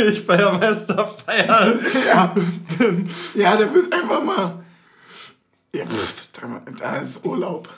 [0.02, 1.74] ich bei der Meisterfeier
[2.06, 2.34] ja.
[2.78, 3.10] bin.
[3.34, 4.65] Ja, der wird einfach mal.
[5.78, 6.28] Ja, pff,
[6.78, 7.68] da ist Urlaub.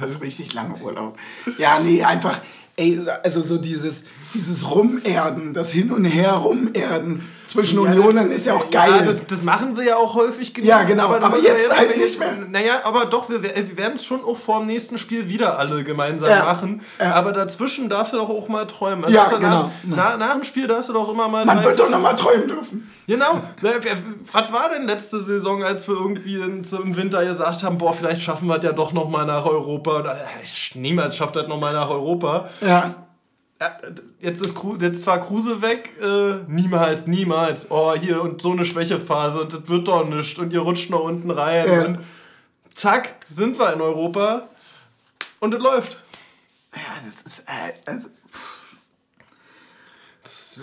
[0.00, 1.18] Das ist richtig langer Urlaub.
[1.58, 2.38] Ja, nee, einfach,
[2.76, 4.04] ey, also so dieses,
[4.34, 8.90] dieses Rumerden, das Hin und Her Rumerden zwischen Ja, Unionen ist ja auch geil.
[8.90, 10.68] Ja, das, das machen wir ja auch häufig genug.
[10.68, 12.34] Ja, genau, aber dann- jetzt halt nicht mehr.
[12.48, 15.84] Naja, aber doch, wir, wir werden es schon auch vor dem nächsten Spiel wieder alle
[15.84, 16.44] gemeinsam Ja.
[16.44, 16.80] machen.
[16.98, 17.14] Ja.
[17.14, 19.04] Aber dazwischen darfst du doch auch mal träumen.
[19.04, 19.70] Also Ja, genau.
[19.84, 21.44] Nach, nach, nach dem Spiel darfst du doch immer mal...
[21.44, 22.90] Man wird doch noch mal träumen dürfen.
[23.08, 23.40] Genau.
[24.32, 28.48] Was war denn letzte Saison, als wir irgendwie im Winter gesagt haben, boah, vielleicht schaffen
[28.48, 29.96] wir es ja doch noch mal nach Europa.
[29.96, 30.14] Und, äh,
[30.74, 32.50] niemals schafft das noch mal nach Europa.
[32.60, 32.94] Ja.
[33.60, 33.76] Ja,
[34.20, 35.90] jetzt ist Kru jetzt war Kruse weg.
[36.00, 37.70] Äh, niemals, niemals.
[37.70, 40.38] Oh, hier und so eine Schwächephase und das wird doch nichts.
[40.38, 41.66] Und ihr rutscht noch unten rein.
[41.66, 41.84] Ja.
[41.86, 41.98] Und
[42.70, 44.42] zack, sind wir in Europa.
[45.40, 46.04] Und es läuft.
[46.74, 48.10] Ja, das ist, äh, also,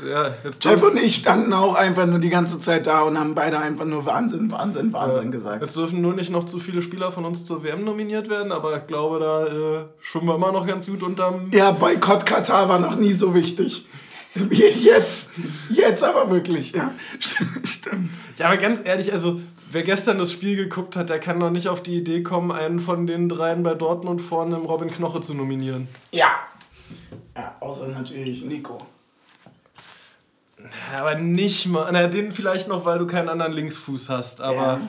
[0.04, 3.36] Ja, jetzt Jeff und ich standen auch einfach nur die ganze Zeit da und haben
[3.36, 5.62] beide einfach nur Wahnsinn, Wahnsinn, Wahnsinn gesagt.
[5.62, 8.78] Jetzt dürfen nur nicht noch zu viele Spieler von uns zur WM nominiert werden, aber
[8.78, 11.50] ich glaube, da äh, schwimmen wir immer noch ganz gut unterm.
[11.54, 13.88] Ja, Boykott Katar war noch nie so wichtig.
[14.52, 15.30] Jetzt,
[15.70, 16.91] jetzt aber wirklich, ja.
[17.64, 18.10] Stimmt.
[18.38, 19.39] Ja, aber ganz ehrlich, also
[19.72, 22.80] wer gestern das Spiel geguckt hat, der kann doch nicht auf die Idee kommen, einen
[22.80, 25.88] von den dreien bei Dortmund vorne im Robin Knoche zu nominieren.
[26.12, 26.28] Ja.
[27.36, 28.78] Ja, außer natürlich Nico.
[30.91, 31.89] Ja, aber nicht mal.
[31.91, 34.55] Na, den vielleicht noch, weil du keinen anderen Linksfuß hast, aber.
[34.55, 34.82] Ja.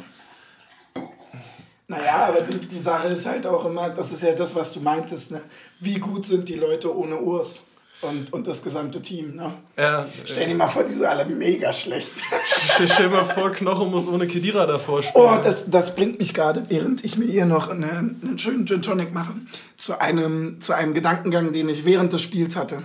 [1.89, 4.80] Naja, aber die, die Sache ist halt auch immer, das ist ja das, was du
[4.80, 5.41] meintest, ne?
[5.78, 7.61] Wie gut sind die Leute ohne Urs?
[8.03, 9.55] Und, und das gesamte Team, ne?
[9.76, 12.11] Ja, Stell dir mal vor, die sind alle mega schlecht.
[12.74, 15.24] stell dir mal vor, Knoche muss ohne Kedira davor spielen.
[15.24, 18.82] Oh, das, das bringt mich gerade, während ich mir hier noch eine, einen schönen Gin
[18.82, 19.32] Tonic mache,
[19.78, 22.82] zu einem, zu einem Gedankengang, den ich während des Spiels hatte.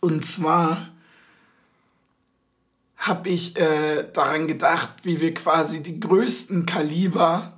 [0.00, 0.78] Und zwar
[3.06, 7.52] habe ich äh, daran gedacht, wie wir quasi die größten Kaliber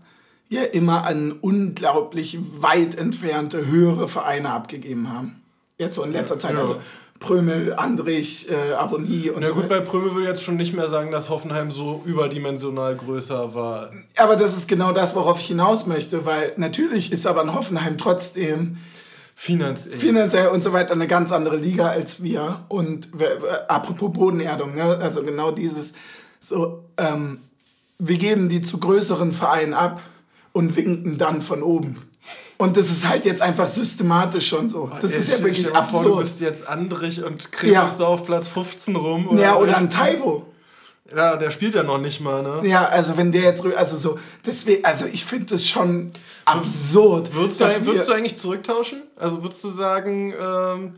[0.49, 5.43] ja immer an unglaublich weit entfernte höhere Vereine abgegeben haben.
[5.79, 6.61] Jetzt so in letzter Zeit, Ja.
[6.61, 6.77] also
[7.21, 9.81] Prömel, Andrich, äh, Avonie und Na so gut, weiter.
[9.81, 13.91] bei Prömel würde ich jetzt schon nicht mehr sagen, dass Hoffenheim so überdimensional größer war.
[14.17, 17.99] Aber das ist genau das, worauf ich hinaus möchte, weil natürlich ist aber in Hoffenheim
[17.99, 18.77] trotzdem
[19.41, 19.97] Finanziell.
[19.97, 22.65] finanziell und so weiter eine ganz andere Liga als wir.
[22.67, 23.09] Und
[23.69, 24.83] apropos Bodenerdung, ne?
[24.83, 25.95] also genau dieses,
[26.41, 27.39] so, ähm,
[28.01, 30.01] wir geben die zu größeren Vereinen ab
[30.53, 32.03] und winken dann von oben.
[32.57, 34.91] Und das ist halt jetzt einfach systematisch schon so.
[35.01, 36.19] Das ist ja wirklich mal Vor, du absurd.
[36.19, 37.87] bist jetzt Andrich und kriegst Ja.
[38.07, 39.39] auf Platz 15 rum.
[39.39, 40.47] Ja, ist oder ein Taiwo.
[41.15, 42.69] Ja, der spielt ja noch nicht mal, ne?
[42.69, 46.13] Ja, also wenn der jetzt, also so, deswegen, also ich finde das schon
[46.45, 47.35] absurd.
[47.35, 49.03] Würdest du, würdest du eigentlich zurücktauschen?
[49.17, 50.97] Also würdest du sagen, ähm,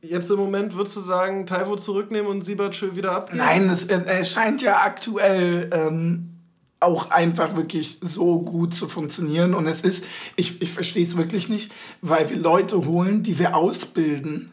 [0.00, 3.38] jetzt im Moment würdest du sagen, Taiwo zurücknehmen und Siebertschö wieder abgeben?
[3.38, 6.38] Nein, es, äh, scheint ja aktuell ähm,
[6.80, 9.54] auch einfach wirklich so gut zu funktionieren.
[9.54, 10.04] Und es ist,
[10.36, 14.52] ich, ich verstehe es wirklich nicht, weil wir Leute holen, die wir ausbilden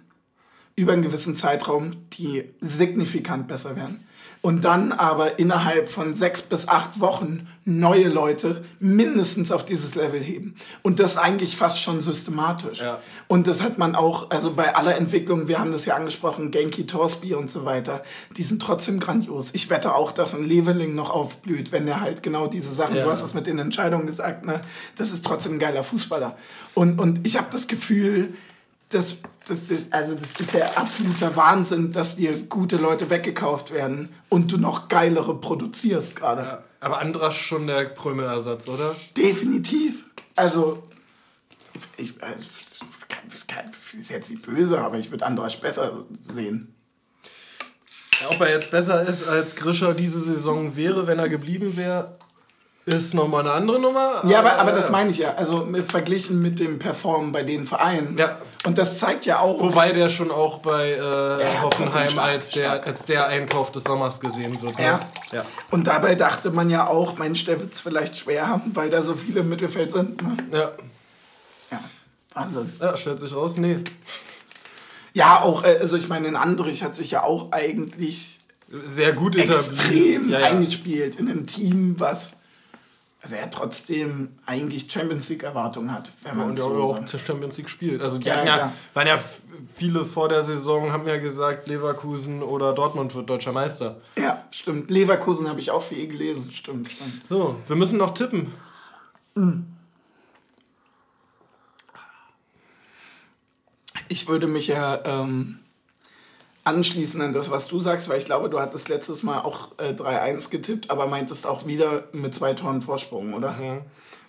[0.76, 4.05] über einen gewissen Zeitraum, die signifikant besser werden.
[4.46, 10.22] Und dann aber innerhalb von sechs bis acht Wochen neue Leute mindestens auf dieses Level
[10.22, 10.54] heben.
[10.84, 12.82] Und das eigentlich fast schon systematisch.
[12.82, 13.00] Ja.
[13.28, 16.86] Und das hat man auch, also bei aller Entwicklung, wir haben das ja angesprochen, Genki
[16.86, 18.04] Torsby und so weiter,
[18.38, 19.50] die sind trotzdem grandios.
[19.54, 23.06] Ich wette auch, dass ein Leveling noch aufblüht, wenn er halt genau diese Sachen, Ja.
[23.06, 24.62] du hast es mit den Entscheidungen gesagt, ne,
[24.96, 26.38] das ist trotzdem ein geiler Fußballer.
[26.76, 28.36] Und, und ich habe das Gefühl,
[28.90, 29.18] das,
[29.48, 34.52] das, das, also das ist ja absoluter Wahnsinn, dass dir gute Leute weggekauft werden und
[34.52, 36.42] du noch geilere produzierst gerade.
[36.44, 38.96] Ja, aber Andras schon der Prömel-Ersatz, oder?
[39.18, 40.06] Definitiv.
[40.36, 40.84] Also,
[41.98, 42.48] ich, also,
[43.48, 46.76] kein- ist jetzt nicht böse, aber ich würde Andras besser sehen.
[48.30, 52.18] Ob er jetzt besser ist als Grischer diese Saison wäre, wenn er geblieben wäre,
[52.86, 54.22] ist nochmal eine andere Nummer.
[54.26, 55.34] Ja, aber, aber das meine ich ja.
[55.34, 58.16] Also mit- verglichen mit dem Performen bei den Vereinen.
[58.18, 58.38] Ja.
[58.64, 59.60] Und das zeigt ja auch.
[59.60, 62.88] Wobei der schon auch bei äh, ja, Hoffenheim stark, als, der, stark.
[62.88, 64.78] als der Einkauf des Sommers gesehen wird.
[64.78, 64.84] ne?
[64.84, 65.00] Ja.
[65.32, 65.46] ja.
[65.72, 69.02] Und dabei dachte man ja auch, Mensch, der wird es vielleicht schwer haben, weil da
[69.02, 70.22] so viele im Mittelfeld sind.
[70.22, 70.38] Ne?
[70.52, 70.72] Ja.
[71.72, 71.80] Ja,
[72.36, 72.72] Wahnsinn.
[72.80, 73.80] ja, stellt sich raus, nee.
[75.14, 78.40] Ja, auch, äh, also ich meine, in Andrich hat sich ja auch eigentlich
[78.84, 79.58] Sehr gut etabliert.
[79.58, 80.46] extrem ja, ja.
[80.48, 82.38] eingespielt in einem Team, was
[83.26, 87.10] also er trotzdem eigentlich Champions League Erwartungen hat, wenn man Und ja so auch sagt.
[87.10, 88.00] zur Champions League spielt.
[88.00, 89.20] Also die Ja, ja, waren ja
[89.74, 94.00] viele vor der Saison, haben ja gesagt, Leverkusen oder Dortmund wird deutscher Meister.
[94.16, 94.92] Ja, stimmt.
[94.92, 96.52] Leverkusen habe ich auch viel gelesen.
[96.52, 97.24] Stimmt, stimmt.
[97.28, 98.54] So, wir müssen noch tippen.
[104.08, 105.58] Ich würde mich ja ähm,
[106.66, 109.94] anschließen an das, was du sagst, weil ich glaube, du hattest letztes Mal auch äh,
[109.94, 113.56] 3-1 getippt, aber meintest auch wieder mit zwei Toren Vorsprung, oder?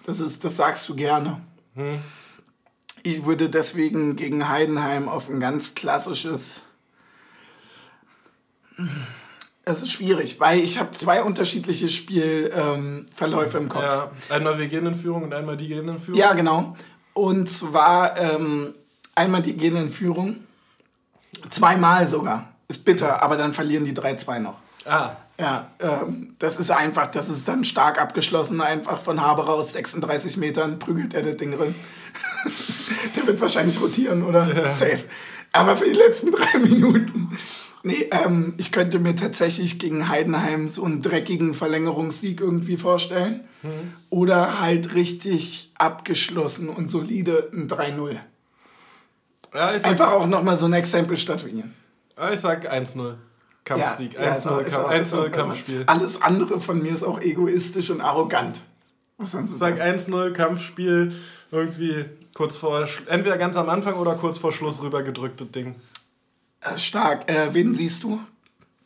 [0.05, 1.41] Das, ist, das sagst du gerne.
[1.75, 1.99] Hm.
[3.03, 6.65] Ich würde deswegen gegen Heidenheim auf ein ganz klassisches.
[9.65, 13.83] Es ist schwierig, weil ich habe zwei unterschiedliche Spielverläufe ähm, im Kopf.
[13.83, 16.21] Ja, einmal wir gehen in Führung und einmal die gehen in Führung.
[16.21, 16.77] Ja, genau.
[17.15, 18.75] Und zwar ähm,
[19.15, 20.46] einmal die gehen in Führung.
[21.51, 22.49] Zweimal sogar.
[22.69, 24.57] Ist bitter, aber dann verlieren die 3-2 noch.
[24.85, 25.17] Ah.
[25.39, 30.39] Ja, ähm, das ist einfach, das ist dann stark abgeschlossen, einfach von Haber aus 36
[30.39, 31.75] Metern prügelt er das Ding drin.
[33.17, 34.53] Der wird wahrscheinlich rotieren, oder?
[34.55, 34.73] Ja.
[34.73, 35.05] Safe.
[35.53, 37.29] Aber für die letzten drei Minuten.
[37.83, 43.43] Nee, ähm, ich könnte mir tatsächlich gegen Heidenheim so einen dreckigen Verlängerungssieg irgendwie vorstellen.
[43.63, 43.93] Mhm.
[44.11, 48.17] Oder halt richtig abgeschlossen und solide ein 3-0.
[49.57, 51.75] Ja, Einfach auch nochmal so ein Exempel statuieren.
[52.17, 53.15] Ja, ich sag 1-0.
[53.65, 55.85] Kampfsieg, ja, 1-0 ja, Kampf, Kampfspiel.
[55.87, 58.61] Alles andere von mir ist auch egoistisch und arrogant.
[59.17, 59.79] Was soll ich sagen?
[59.79, 61.17] Sag 1-0 Kampfspiel,
[61.51, 62.05] irgendwie
[62.35, 65.75] kurz vor, entweder ganz am Anfang oder kurz vor Schluss rübergedrücktes Ding.
[66.61, 67.29] Äh, stark.
[67.29, 68.21] Äh, wen siehst du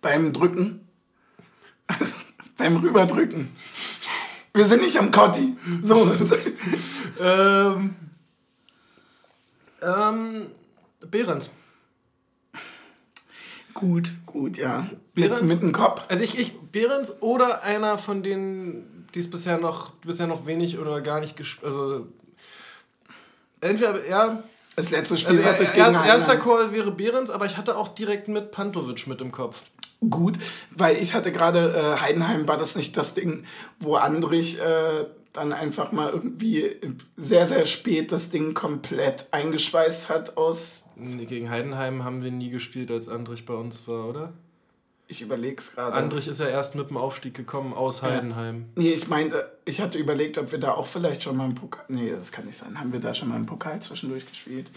[0.00, 0.88] beim Drücken?
[2.56, 3.54] beim Rüberdrücken.
[4.54, 5.56] Wir sind nicht am Kotti.
[5.82, 6.10] So.
[7.20, 7.96] ähm,
[9.82, 10.46] ähm,
[11.08, 11.50] Behrens.
[13.74, 14.86] Gut, gut, ja.
[15.14, 16.02] Behrens, mit, mit dem Kopf.
[16.08, 20.78] Also ich, ich, Behrens oder einer von denen, die es bisher noch, bisher noch wenig
[20.78, 22.06] oder gar nicht gespielt, also
[23.60, 24.42] entweder, ja.
[24.76, 27.76] Das letzte Spiel also, hat sich gegen erst, Erster Call wäre Behrens, aber ich hatte
[27.76, 29.62] auch direkt mit Pantovic mit im Kopf.
[30.08, 30.38] Gut,
[30.70, 33.44] weil ich hatte gerade, äh, Heidenheim war das nicht das Ding,
[33.80, 36.76] wo Andrich äh, dann einfach mal irgendwie
[37.16, 40.86] sehr, sehr spät das Ding komplett eingeschweißt hat aus.
[40.96, 44.32] Nee, gegen Heidenheim haben wir nie gespielt, als Andrich bei uns war, oder?
[45.06, 45.94] Ich überlege es gerade.
[45.94, 48.66] Andrich ist ja erst mit dem Aufstieg gekommen aus Heidenheim.
[48.76, 48.82] Ja.
[48.82, 51.84] Nee, ich meinte, ich hatte überlegt, ob wir da auch vielleicht schon mal im Pokal.
[51.88, 52.78] Nee, das kann nicht sein.
[52.78, 54.70] Haben wir da schon mal im Pokal zwischendurch gespielt?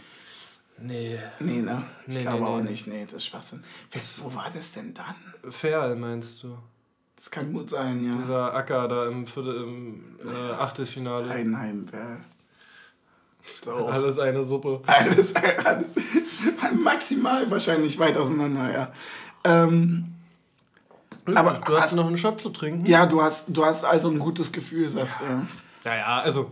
[0.80, 1.20] Nee.
[1.40, 1.84] Nee, ne?
[2.08, 2.72] Ich nee, glaube nee, auch nee.
[2.72, 2.88] nicht.
[2.88, 3.64] Nee, das ist Schwachsinn.
[3.92, 5.52] Was, wo war das denn dann?
[5.52, 6.58] Ferl, meinst du?
[7.24, 8.18] Das kann gut sein, ja.
[8.18, 11.30] Dieser Acker da im, Viertel, im äh, Achtelfinale.
[11.30, 12.18] Heidenheim, ja.
[13.64, 13.72] So.
[13.88, 14.82] Alles eine Suppe.
[14.86, 15.86] Alles, alles
[16.84, 18.92] maximal wahrscheinlich weit auseinander, ja.
[19.46, 20.16] Ähm,
[21.34, 22.86] aber du hast, hast noch einen Shot zu trinken?
[22.86, 25.24] Ja, du hast, du hast also ein gutes Gefühl, sagst du.
[25.24, 25.48] Ja.
[25.86, 26.52] ja, ja, also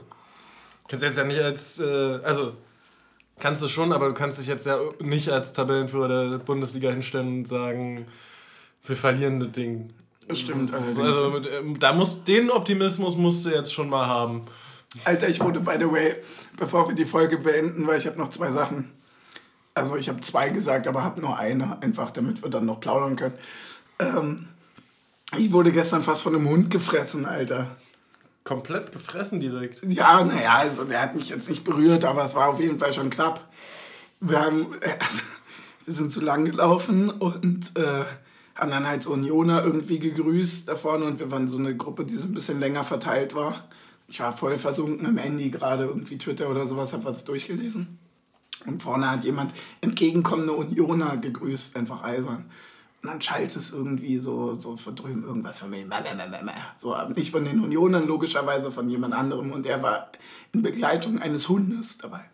[0.87, 2.53] kannst jetzt ja nicht als, äh, also
[3.41, 7.39] kannst du schon, aber du kannst dich jetzt ja nicht als Tabellenführer der Bundesliga hinstellen
[7.39, 8.05] und sagen,
[8.85, 9.93] wir verlieren das Ding.
[10.27, 10.73] Das stimmt.
[10.73, 14.43] Also, also ähm, da muss, den Optimismus musst du jetzt schon mal haben.
[15.05, 16.15] Alter, ich wurde, by the way,
[16.57, 18.91] bevor wir die Folge beenden, weil ich habe noch zwei Sachen.
[19.73, 23.15] Also ich habe zwei gesagt, aber habe nur eine, einfach damit wir dann noch plaudern
[23.15, 23.35] können.
[23.99, 24.47] Ähm,
[25.37, 27.75] ich wurde gestern fast von einem Hund gefressen, Alter.
[28.43, 29.81] Komplett gefressen direkt?
[29.83, 32.91] Ja, naja, also der hat mich jetzt nicht berührt, aber es war auf jeden Fall
[32.91, 33.49] schon knapp.
[34.19, 35.21] Wir, haben, also,
[35.85, 38.03] wir sind zu lang gelaufen und äh,
[38.61, 42.05] haben dann halt so Unioner irgendwie gegrüßt da vorne und wir waren so eine Gruppe,
[42.05, 43.67] die so ein bisschen länger verteilt war.
[44.07, 47.97] Ich war voll versunken im Handy, gerade irgendwie Twitter oder sowas, habe was durchgelesen.
[48.67, 49.51] Und vorne hat jemand
[49.81, 52.45] entgegenkommende Unioner gegrüßt, einfach eisern.
[53.01, 55.83] Und dann schallt es irgendwie so, so von drüben irgendwas von mir.
[56.77, 59.51] So, nicht von den Unionern, logischerweise von jemand anderem.
[59.51, 60.11] Und er war
[60.53, 62.25] in Begleitung eines Hundes dabei.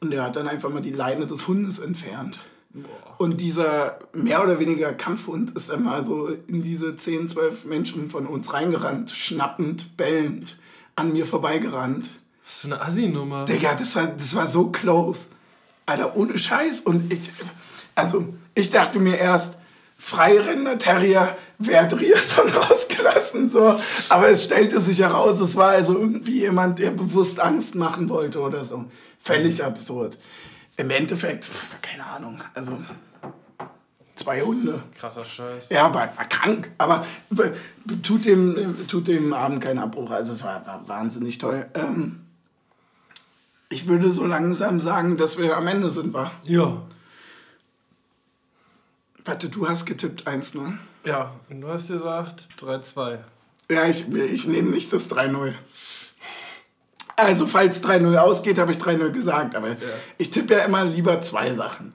[0.00, 2.40] Und er hat dann einfach mal die Leine des Hundes entfernt.
[2.72, 3.16] Boah.
[3.18, 8.26] Und dieser mehr oder weniger Kampfhund ist einmal so in diese 10, 12 Menschen von
[8.26, 10.56] uns reingerannt, schnappend, bellend,
[10.94, 12.08] an mir vorbeigerannt.
[12.46, 13.44] Was für eine Assi-Nummer.
[13.44, 15.28] Digga, das war, das war so close.
[15.86, 16.80] Alter, ohne Scheiß.
[16.80, 17.30] Und ich,
[17.96, 19.58] also, ich dachte mir erst,
[19.98, 23.48] Freirenner Terrier Wert Rierson rausgelassen.
[23.48, 23.78] So.
[24.08, 28.40] Aber es stellte sich heraus, es war also irgendwie jemand, der bewusst Angst machen wollte
[28.40, 28.86] oder so.
[29.20, 30.18] Völlig absurd.
[30.80, 31.46] Im Endeffekt,
[31.82, 32.78] keine Ahnung, also
[34.16, 34.82] zwei Hunde.
[34.94, 35.68] Krasser Scheiß.
[35.68, 37.04] Ja, war, war krank, aber
[38.02, 40.10] tut dem, tut dem Abend keinen Abbruch.
[40.10, 41.66] Also es war, war wahnsinnig toll.
[41.74, 42.24] Ähm,
[43.68, 46.30] ich würde so langsam sagen, dass wir am Ende sind, wa?
[46.44, 46.80] Ja.
[49.22, 50.78] Warte, du hast getippt 1, ne?
[51.04, 53.18] Ja, und du hast gesagt 3-2.
[53.70, 55.52] Ja, ich, ich nehme nicht das 3-0.
[57.20, 59.76] Also, falls 3-0 ausgeht, habe ich 3-0 gesagt, aber ja.
[60.18, 61.94] ich tippe ja immer lieber zwei Sachen.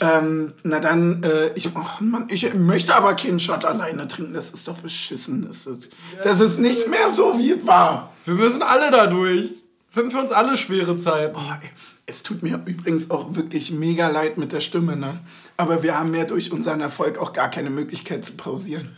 [0.00, 4.50] Ähm, na dann, äh, ich, oh Mann, ich möchte aber keinen Shot alleine trinken, das
[4.50, 5.46] ist doch beschissen.
[5.46, 5.88] Das ist,
[6.22, 8.12] das ist nicht mehr so, wie es war.
[8.24, 9.50] Wir müssen alle da durch.
[9.88, 11.36] Sind für uns alle schwere Zeiten.
[11.36, 11.66] Oh,
[12.06, 15.20] es tut mir übrigens auch wirklich mega leid mit der Stimme, ne?
[15.56, 18.96] Aber wir haben ja durch unseren Erfolg auch gar keine Möglichkeit zu pausieren.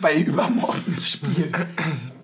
[0.00, 1.52] Weil übermorgen ist Spiel.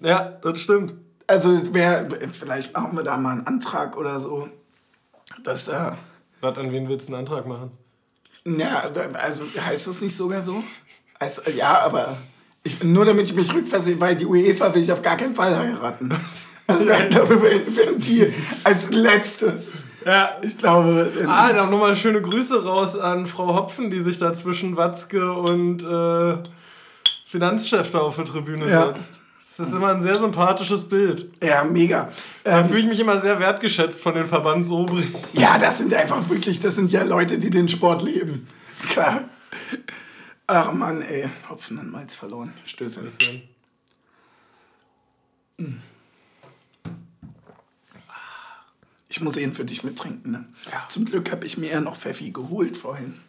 [0.03, 0.95] Ja, das stimmt.
[1.31, 4.49] Also wer, vielleicht machen wir da mal einen Antrag oder so,
[5.45, 5.97] dass da.
[6.41, 7.71] Was, an wen willst du einen Antrag machen?
[8.45, 10.63] Ja, also heißt das nicht sogar so?
[11.19, 12.17] Also, ja, aber
[12.65, 15.57] ich, nur damit ich mich rückversichern, weil die UEFA will ich auf gar keinen Fall
[15.57, 16.11] heiraten.
[16.67, 18.33] Also glaube, wären die
[18.65, 19.73] als letztes.
[20.05, 20.37] Ja.
[20.43, 21.13] Ich glaube.
[21.27, 25.85] Ah, da nochmal schöne Grüße raus an Frau Hopfen, die sich da zwischen Watzke und
[25.85, 26.39] äh,
[27.27, 28.87] Finanzchef da auf der Tribüne Ja.
[28.87, 29.23] setzt.
[29.57, 31.29] Das ist immer ein sehr sympathisches Bild.
[31.43, 32.09] Ja, mega.
[32.45, 35.13] Da Ähm, fühle ich mich immer sehr wertgeschätzt von den Verbandsobrigen.
[35.33, 38.47] ja, das sind einfach wirklich, das sind ja Leute, die den Sport leben.
[38.91, 39.25] Klar.
[40.47, 41.29] Ach Mann, ey.
[41.49, 42.53] Hopfen und Malz verloren.
[42.65, 43.03] Stöße.
[49.09, 50.45] Ich muss ihn für dich mittrinken, ne?
[50.71, 50.87] Ja.
[50.89, 53.21] Zum Glück habe ich mir ja noch Pfeffi geholt vorhin.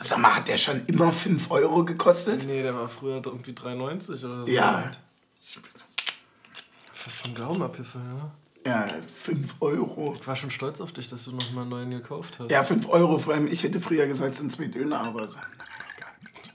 [0.00, 2.46] Sag mal, hat der schon immer 5 Euro gekostet?
[2.46, 4.50] Nee, der war früher irgendwie 3,90 oder so.
[4.50, 4.90] Ja.
[7.04, 8.30] Was für ein Glaubenabhilfe, ja.
[8.64, 10.14] Ja, 5 Euro.
[10.18, 12.50] Ich war schon stolz auf dich, dass du noch mal einen neuen gekauft hast.
[12.50, 13.18] Ja, 5 Euro.
[13.18, 15.28] Vor allem, ich hätte früher gesagt, es sind zwei Döner, aber.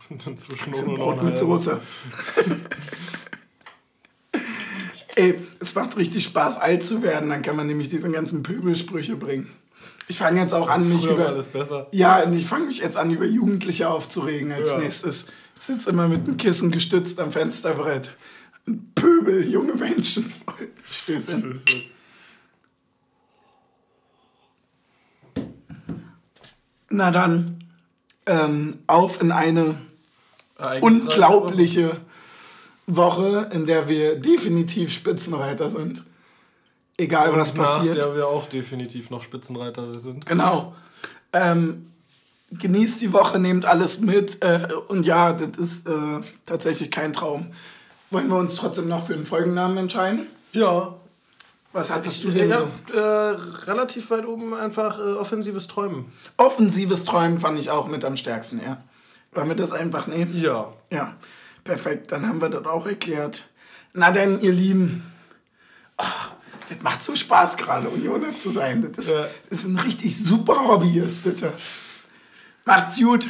[0.10, 1.38] Inzwischen nur Brot mit.
[1.38, 1.82] Soße.
[5.16, 7.30] Ey, es macht richtig Spaß, alt zu werden.
[7.30, 9.52] Dann kann man nämlich diese ganzen Pöbelsprüche bringen.
[10.10, 11.28] Ich fange jetzt auch an, mich über.
[11.28, 11.88] alles besser.
[11.92, 14.78] Ja, und ich fange mich jetzt an, über Jugendliche aufzuregen als Ja.
[14.80, 15.28] nächstes.
[15.56, 18.12] Ich sitze immer mit dem Kissen gestützt am Fensterbrett.
[18.66, 20.32] Und Pöbel, junge Menschen.
[20.90, 21.60] Stößchen.
[26.90, 27.64] Na dann,
[28.26, 29.76] ähm, auf in eine
[30.82, 31.98] unglaubliche
[32.86, 36.04] Woche, in der wir definitiv Spitzenreiter sind.
[36.98, 37.98] Egal was nach passiert.
[37.98, 40.26] der wir auch definitiv noch Spitzenreiter sind.
[40.26, 40.74] Genau.
[41.32, 41.86] Ähm,
[42.52, 44.44] genießt die Woche, nehmt alles mit.
[44.44, 47.48] Äh, und ja, das ist äh, tatsächlich kein Traum.
[48.10, 50.28] Wollen wir uns trotzdem noch für einen Folgennamen entscheiden?
[50.54, 50.96] Ja.
[51.74, 52.94] Was hattest du denn ja, so?
[52.94, 53.36] äh,
[53.68, 56.12] relativ weit oben einfach äh, offensives Träumen.
[56.38, 58.82] Offensives Träumen fand ich auch mit am stärksten, ja.
[59.34, 60.36] Wollen wir das einfach nehmen?
[60.36, 60.74] Ja.
[60.92, 61.16] Ja,
[61.64, 62.12] perfekt.
[62.12, 63.46] Dann haben wir das auch erklärt.
[63.94, 65.04] Na denn, ihr Lieben.
[65.98, 66.32] Ah,
[66.70, 68.82] das macht so Spaß gerade, Unioner zu sein.
[68.96, 69.28] Das ist, Ja.
[69.50, 71.00] das ist ein richtig super Hobby.
[71.00, 71.44] Ist das.
[72.66, 73.28] Macht's gut.